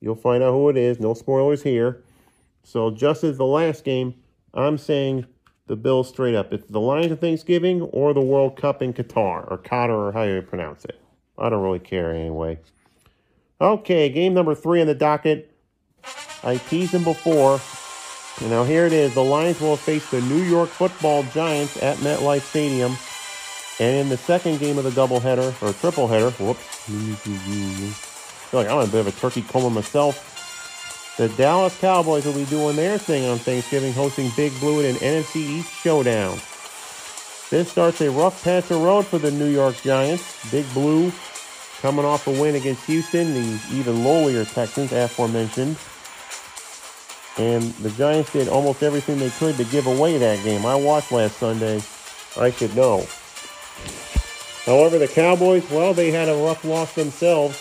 You'll 0.01 0.15
find 0.15 0.41
out 0.43 0.51
who 0.53 0.69
it 0.69 0.77
is. 0.77 0.99
No 0.99 1.13
spoilers 1.13 1.63
here. 1.63 2.03
So, 2.63 2.91
just 2.91 3.23
as 3.23 3.37
the 3.37 3.45
last 3.45 3.83
game, 3.83 4.15
I'm 4.53 4.77
saying 4.77 5.25
the 5.67 5.75
Bills 5.75 6.09
straight 6.09 6.35
up. 6.35 6.53
It's 6.53 6.69
the 6.69 6.79
Lions 6.79 7.11
of 7.11 7.19
Thanksgiving 7.19 7.81
or 7.81 8.13
the 8.13 8.21
World 8.21 8.57
Cup 8.57 8.81
in 8.81 8.93
Qatar, 8.93 9.49
or 9.49 9.57
Qatar, 9.57 9.89
or 9.89 10.11
how 10.11 10.23
you 10.23 10.41
pronounce 10.41 10.85
it. 10.85 10.99
I 11.37 11.49
don't 11.49 11.63
really 11.63 11.79
care 11.79 12.13
anyway. 12.13 12.59
Okay, 13.61 14.09
game 14.09 14.33
number 14.33 14.55
three 14.55 14.81
on 14.81 14.87
the 14.87 14.95
docket. 14.95 15.55
I 16.43 16.57
teased 16.57 16.93
them 16.93 17.03
before. 17.03 17.59
And 18.41 18.49
now 18.49 18.63
here 18.63 18.85
it 18.85 18.93
is. 18.93 19.13
The 19.13 19.23
Lions 19.23 19.59
will 19.59 19.75
face 19.75 20.09
the 20.11 20.21
New 20.21 20.43
York 20.43 20.69
football 20.69 21.23
Giants 21.23 21.81
at 21.83 21.97
MetLife 21.97 22.41
Stadium. 22.41 22.95
And 23.79 23.95
in 23.95 24.09
the 24.09 24.17
second 24.17 24.59
game 24.59 24.77
of 24.77 24.83
the 24.83 24.89
doubleheader, 24.89 25.49
or 25.61 25.73
tripleheader, 25.73 26.31
whoops. 26.39 26.61
Feel 28.49 28.61
like 28.61 28.69
I'm 28.69 28.79
a 28.79 28.91
bit 28.91 29.01
of 29.01 29.07
a 29.07 29.11
turkey 29.11 29.41
coma 29.41 29.69
myself. 29.69 31.15
The 31.17 31.29
Dallas 31.29 31.77
Cowboys 31.79 32.25
will 32.25 32.33
be 32.33 32.45
doing 32.45 32.75
their 32.75 32.97
thing 32.97 33.25
on 33.29 33.37
Thanksgiving, 33.37 33.93
hosting 33.93 34.31
Big 34.35 34.57
Blue 34.59 34.79
in 34.79 34.85
an 34.85 34.95
NFC 34.95 35.35
East 35.37 35.71
showdown. 35.71 36.39
This 37.49 37.69
starts 37.71 37.99
a 38.01 38.11
rough 38.11 38.43
patch 38.43 38.69
of 38.71 38.81
road 38.81 39.05
for 39.05 39.17
the 39.17 39.31
New 39.31 39.47
York 39.49 39.75
Giants. 39.81 40.49
Big 40.51 40.71
Blue 40.73 41.11
coming 41.81 42.05
off 42.05 42.27
a 42.27 42.31
win 42.31 42.55
against 42.55 42.85
Houston, 42.85 43.33
the 43.33 43.59
even 43.71 44.03
lowlier 44.03 44.45
Texans, 44.53 44.91
aforementioned. 44.91 45.77
And 47.37 47.63
the 47.83 47.89
Giants 47.91 48.33
did 48.33 48.47
almost 48.47 48.83
everything 48.83 49.19
they 49.19 49.29
could 49.29 49.55
to 49.57 49.63
give 49.63 49.87
away 49.87 50.17
that 50.17 50.43
game. 50.43 50.65
I 50.65 50.75
watched 50.75 51.11
last 51.11 51.37
Sunday. 51.37 51.81
I 52.37 52.51
should 52.51 52.75
know. 52.75 53.05
However, 54.69 54.99
the 54.99 55.07
Cowboys, 55.07 55.67
well, 55.71 55.95
they 55.95 56.11
had 56.11 56.29
a 56.29 56.35
rough 56.35 56.63
loss 56.63 56.93
themselves. 56.93 57.59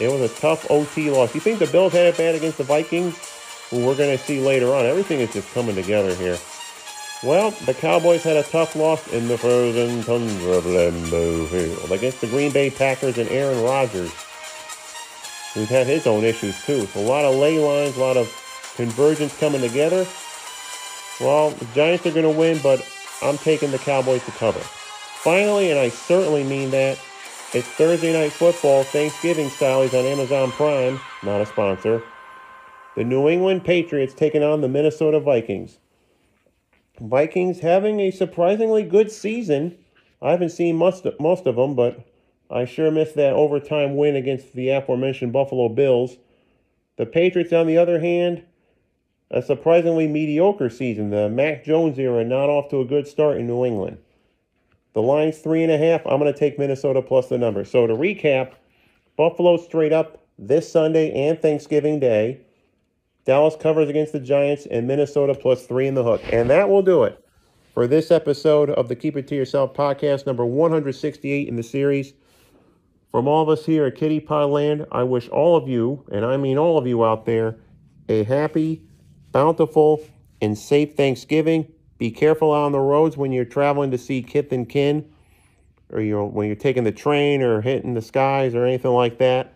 It 0.00 0.10
was 0.10 0.22
a 0.22 0.34
tough 0.40 0.66
OT 0.70 1.10
loss. 1.10 1.34
You 1.34 1.42
think 1.42 1.58
the 1.58 1.66
Bills 1.66 1.92
had 1.92 2.06
it 2.06 2.16
bad 2.16 2.34
against 2.34 2.56
the 2.56 2.64
Vikings? 2.64 3.14
Well, 3.70 3.86
we're 3.86 3.94
going 3.94 4.16
to 4.16 4.24
see 4.24 4.40
later 4.40 4.72
on. 4.72 4.86
Everything 4.86 5.20
is 5.20 5.30
just 5.34 5.52
coming 5.52 5.74
together 5.74 6.14
here. 6.14 6.38
Well, 7.22 7.50
the 7.66 7.74
Cowboys 7.74 8.22
had 8.22 8.38
a 8.38 8.44
tough 8.44 8.76
loss 8.76 9.12
in 9.12 9.28
the 9.28 9.36
frozen 9.36 10.02
tundra 10.04 10.52
of 10.52 10.64
Lambeau 10.64 11.46
Field 11.48 11.92
against 11.92 12.22
the 12.22 12.28
Green 12.28 12.50
Bay 12.50 12.70
Packers 12.70 13.18
and 13.18 13.28
Aaron 13.28 13.62
Rodgers, 13.62 14.10
who's 15.52 15.68
had 15.68 15.86
his 15.86 16.06
own 16.06 16.24
issues 16.24 16.64
too. 16.64 16.86
So 16.86 17.00
a 17.00 17.06
lot 17.06 17.26
of 17.26 17.34
ley 17.34 17.58
lines, 17.58 17.98
a 17.98 18.00
lot 18.00 18.16
of 18.16 18.32
convergence 18.74 19.38
coming 19.38 19.60
together. 19.60 20.06
Well, 21.20 21.50
the 21.50 21.66
Giants 21.74 22.06
are 22.06 22.12
going 22.12 22.22
to 22.22 22.40
win, 22.40 22.58
but 22.62 22.82
I'm 23.20 23.36
taking 23.36 23.70
the 23.70 23.78
Cowboys 23.78 24.24
to 24.24 24.30
cover. 24.30 24.62
Finally, 25.28 25.70
and 25.70 25.78
I 25.78 25.90
certainly 25.90 26.42
mean 26.42 26.70
that, 26.70 26.98
it's 27.52 27.68
Thursday 27.68 28.14
Night 28.14 28.32
Football, 28.32 28.82
Thanksgiving 28.84 29.50
style. 29.50 29.82
He's 29.82 29.92
on 29.92 30.06
Amazon 30.06 30.50
Prime, 30.52 30.98
not 31.22 31.42
a 31.42 31.44
sponsor. 31.44 32.02
The 32.96 33.04
New 33.04 33.28
England 33.28 33.62
Patriots 33.62 34.14
taking 34.14 34.42
on 34.42 34.62
the 34.62 34.68
Minnesota 34.68 35.20
Vikings. 35.20 35.80
Vikings 36.98 37.60
having 37.60 38.00
a 38.00 38.10
surprisingly 38.10 38.82
good 38.84 39.12
season. 39.12 39.76
I 40.22 40.30
haven't 40.30 40.48
seen 40.48 40.76
most, 40.76 41.06
most 41.20 41.44
of 41.44 41.56
them, 41.56 41.74
but 41.74 42.06
I 42.50 42.64
sure 42.64 42.90
missed 42.90 43.16
that 43.16 43.34
overtime 43.34 43.98
win 43.98 44.16
against 44.16 44.54
the 44.54 44.70
aforementioned 44.70 45.34
Buffalo 45.34 45.68
Bills. 45.68 46.16
The 46.96 47.04
Patriots, 47.04 47.52
on 47.52 47.66
the 47.66 47.76
other 47.76 48.00
hand, 48.00 48.44
a 49.30 49.42
surprisingly 49.42 50.08
mediocre 50.08 50.70
season. 50.70 51.10
The 51.10 51.28
Mac 51.28 51.66
Jones 51.66 51.98
era 51.98 52.24
not 52.24 52.48
off 52.48 52.70
to 52.70 52.80
a 52.80 52.86
good 52.86 53.06
start 53.06 53.36
in 53.36 53.46
New 53.46 53.66
England. 53.66 53.98
The 54.98 55.02
line's 55.02 55.38
three 55.38 55.62
and 55.62 55.70
a 55.70 55.78
half. 55.78 56.04
I'm 56.06 56.18
going 56.18 56.32
to 56.32 56.36
take 56.36 56.58
Minnesota 56.58 57.00
plus 57.00 57.28
the 57.28 57.38
number. 57.38 57.64
So 57.64 57.86
to 57.86 57.94
recap, 57.94 58.54
Buffalo 59.16 59.56
straight 59.56 59.92
up 59.92 60.26
this 60.36 60.72
Sunday 60.72 61.12
and 61.28 61.40
Thanksgiving 61.40 62.00
Day. 62.00 62.40
Dallas 63.24 63.54
covers 63.54 63.88
against 63.88 64.12
the 64.12 64.18
Giants 64.18 64.66
and 64.66 64.88
Minnesota 64.88 65.36
plus 65.36 65.64
three 65.66 65.86
in 65.86 65.94
the 65.94 66.02
hook. 66.02 66.20
And 66.32 66.50
that 66.50 66.68
will 66.68 66.82
do 66.82 67.04
it 67.04 67.24
for 67.74 67.86
this 67.86 68.10
episode 68.10 68.70
of 68.70 68.88
the 68.88 68.96
Keep 68.96 69.16
It 69.16 69.28
To 69.28 69.36
Yourself 69.36 69.72
podcast, 69.72 70.26
number 70.26 70.44
168 70.44 71.46
in 71.46 71.54
the 71.54 71.62
series. 71.62 72.12
From 73.12 73.28
all 73.28 73.44
of 73.44 73.48
us 73.56 73.64
here 73.64 73.86
at 73.86 73.94
Kitty 73.94 74.18
Pie 74.18 74.42
Land, 74.42 74.84
I 74.90 75.04
wish 75.04 75.28
all 75.28 75.56
of 75.56 75.68
you, 75.68 76.04
and 76.10 76.24
I 76.24 76.36
mean 76.38 76.58
all 76.58 76.76
of 76.76 76.88
you 76.88 77.04
out 77.04 77.24
there, 77.24 77.56
a 78.08 78.24
happy, 78.24 78.82
bountiful, 79.30 80.02
and 80.42 80.58
safe 80.58 80.96
Thanksgiving. 80.96 81.72
Be 81.98 82.10
careful 82.10 82.50
on 82.50 82.72
the 82.72 82.78
roads 82.78 83.16
when 83.16 83.32
you're 83.32 83.44
traveling 83.44 83.90
to 83.90 83.98
see 83.98 84.22
kith 84.22 84.52
and 84.52 84.68
kin, 84.68 85.08
or 85.90 86.00
you're, 86.00 86.24
when 86.24 86.46
you're 86.46 86.56
taking 86.56 86.84
the 86.84 86.92
train 86.92 87.42
or 87.42 87.60
hitting 87.60 87.94
the 87.94 88.02
skies 88.02 88.54
or 88.54 88.64
anything 88.64 88.92
like 88.92 89.18
that. 89.18 89.52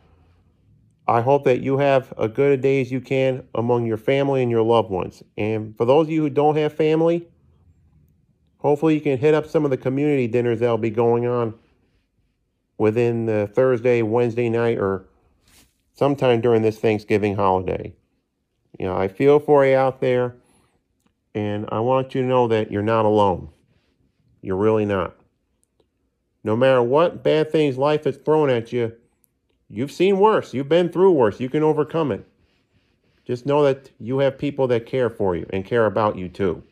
I 1.07 1.21
hope 1.21 1.45
that 1.45 1.61
you 1.61 1.79
have 1.79 2.13
a 2.17 2.29
good 2.29 2.53
a 2.53 2.57
day 2.57 2.81
as 2.81 2.93
you 2.93 3.01
can 3.01 3.47
among 3.55 3.87
your 3.87 3.97
family 3.97 4.43
and 4.43 4.51
your 4.51 4.63
loved 4.63 4.91
ones. 4.91 5.23
And 5.37 5.77
for 5.77 5.85
those 5.85 6.07
of 6.07 6.11
you 6.11 6.23
who 6.23 6.31
don't 6.31 6.57
have 6.57 6.73
family, 6.73 7.27
hopefully 8.59 8.95
you 8.95 9.01
can 9.01 9.19
hit 9.19 9.35
up 9.35 9.47
some 9.47 9.65
of 9.65 9.71
the 9.71 9.77
community 9.77 10.29
dinners 10.29 10.61
that'll 10.61 10.79
be 10.79 10.91
going 10.91 11.27
on 11.27 11.55
within 12.79 13.27
the 13.27 13.51
Thursday, 13.53 14.03
Wednesday 14.03 14.49
night, 14.49 14.79
or 14.79 15.05
sometime 15.93 16.41
during 16.41 16.63
this 16.63 16.79
Thanksgiving 16.79 17.37
holiday. 17.37 17.93
You 18.79 18.87
know, 18.87 18.97
I 18.97 19.09
feel 19.09 19.39
for 19.39 19.67
you 19.67 19.77
out 19.77 20.01
there. 20.01 20.37
And 21.35 21.67
I 21.71 21.81
want 21.81 22.15
you 22.15 22.23
to 22.23 22.29
know 22.29 22.49
that 22.49 22.71
you're 22.71 22.83
not 22.83 23.05
alone. 23.05 23.49
You're 24.43 24.57
really 24.57 24.85
not. 24.85 25.15
No 26.45 26.57
matter 26.57 26.83
what 26.83 27.23
bad 27.23 27.51
things 27.51 27.79
life 27.79 28.05
has 28.05 28.17
thrown 28.17 28.51
at 28.51 28.73
you, 28.73 28.93
you've 29.69 29.93
seen 29.93 30.19
worse. 30.19 30.53
You've 30.53 30.69
been 30.69 30.91
through 30.91 31.13
worse. 31.13 31.41
You 31.41 31.49
can 31.49 31.63
overcome 31.63 32.13
it. 32.13 32.27
Just 33.25 33.47
know 33.47 33.63
that 33.63 33.91
you 34.01 34.19
have 34.19 34.37
people 34.37 34.67
that 34.67 34.87
care 34.87 35.09
for 35.09 35.37
you 35.37 35.47
and 35.51 35.65
care 35.65 35.87
about 35.87 36.19
you 36.19 36.29
too. 36.29 36.63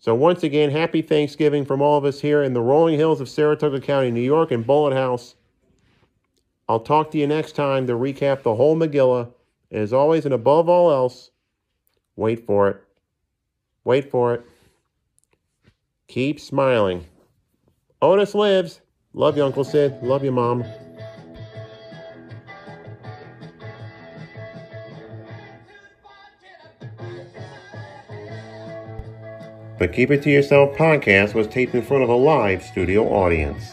So, 0.00 0.14
once 0.14 0.42
again, 0.42 0.70
happy 0.70 1.02
Thanksgiving 1.02 1.64
from 1.64 1.80
all 1.80 1.96
of 1.98 2.04
us 2.04 2.20
here 2.20 2.42
in 2.42 2.52
the 2.52 2.60
rolling 2.60 2.96
hills 2.96 3.20
of 3.20 3.28
Saratoga 3.28 3.80
County, 3.80 4.10
New 4.10 4.20
York, 4.20 4.50
and 4.50 4.66
Bullitt 4.66 4.96
House. 4.96 5.34
I'll 6.68 6.80
talk 6.80 7.10
to 7.12 7.18
you 7.18 7.26
next 7.26 7.52
time 7.52 7.86
to 7.86 7.94
recap 7.94 8.42
the 8.42 8.54
whole 8.54 8.76
Megillah. 8.76 9.32
As 9.70 9.92
always, 9.92 10.24
and 10.24 10.34
above 10.34 10.68
all 10.68 10.90
else, 10.90 11.30
wait 12.16 12.46
for 12.46 12.68
it. 12.68 12.82
Wait 13.88 14.10
for 14.10 14.34
it. 14.34 14.44
Keep 16.08 16.40
smiling. 16.40 17.06
Otis 18.02 18.34
lives. 18.34 18.82
Love 19.14 19.38
you, 19.38 19.42
Uncle 19.42 19.64
Sid. 19.64 20.02
Love 20.02 20.22
you, 20.22 20.30
Mom. 20.30 20.62
The 29.78 29.88
Keep 29.90 30.10
It 30.10 30.22
To 30.24 30.30
Yourself 30.30 30.76
podcast 30.76 31.32
was 31.32 31.46
taped 31.46 31.74
in 31.74 31.80
front 31.80 32.02
of 32.02 32.10
a 32.10 32.14
live 32.14 32.62
studio 32.62 33.08
audience. 33.08 33.70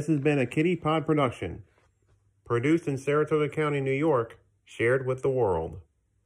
This 0.00 0.06
has 0.06 0.20
been 0.20 0.38
a 0.38 0.46
Kitty 0.46 0.76
Pod 0.76 1.04
production, 1.04 1.62
produced 2.46 2.88
in 2.88 2.96
Saratoga 2.96 3.50
County, 3.50 3.82
New 3.82 3.92
York, 3.92 4.38
shared 4.64 5.06
with 5.06 5.20
the 5.20 5.28
world. 5.28 5.82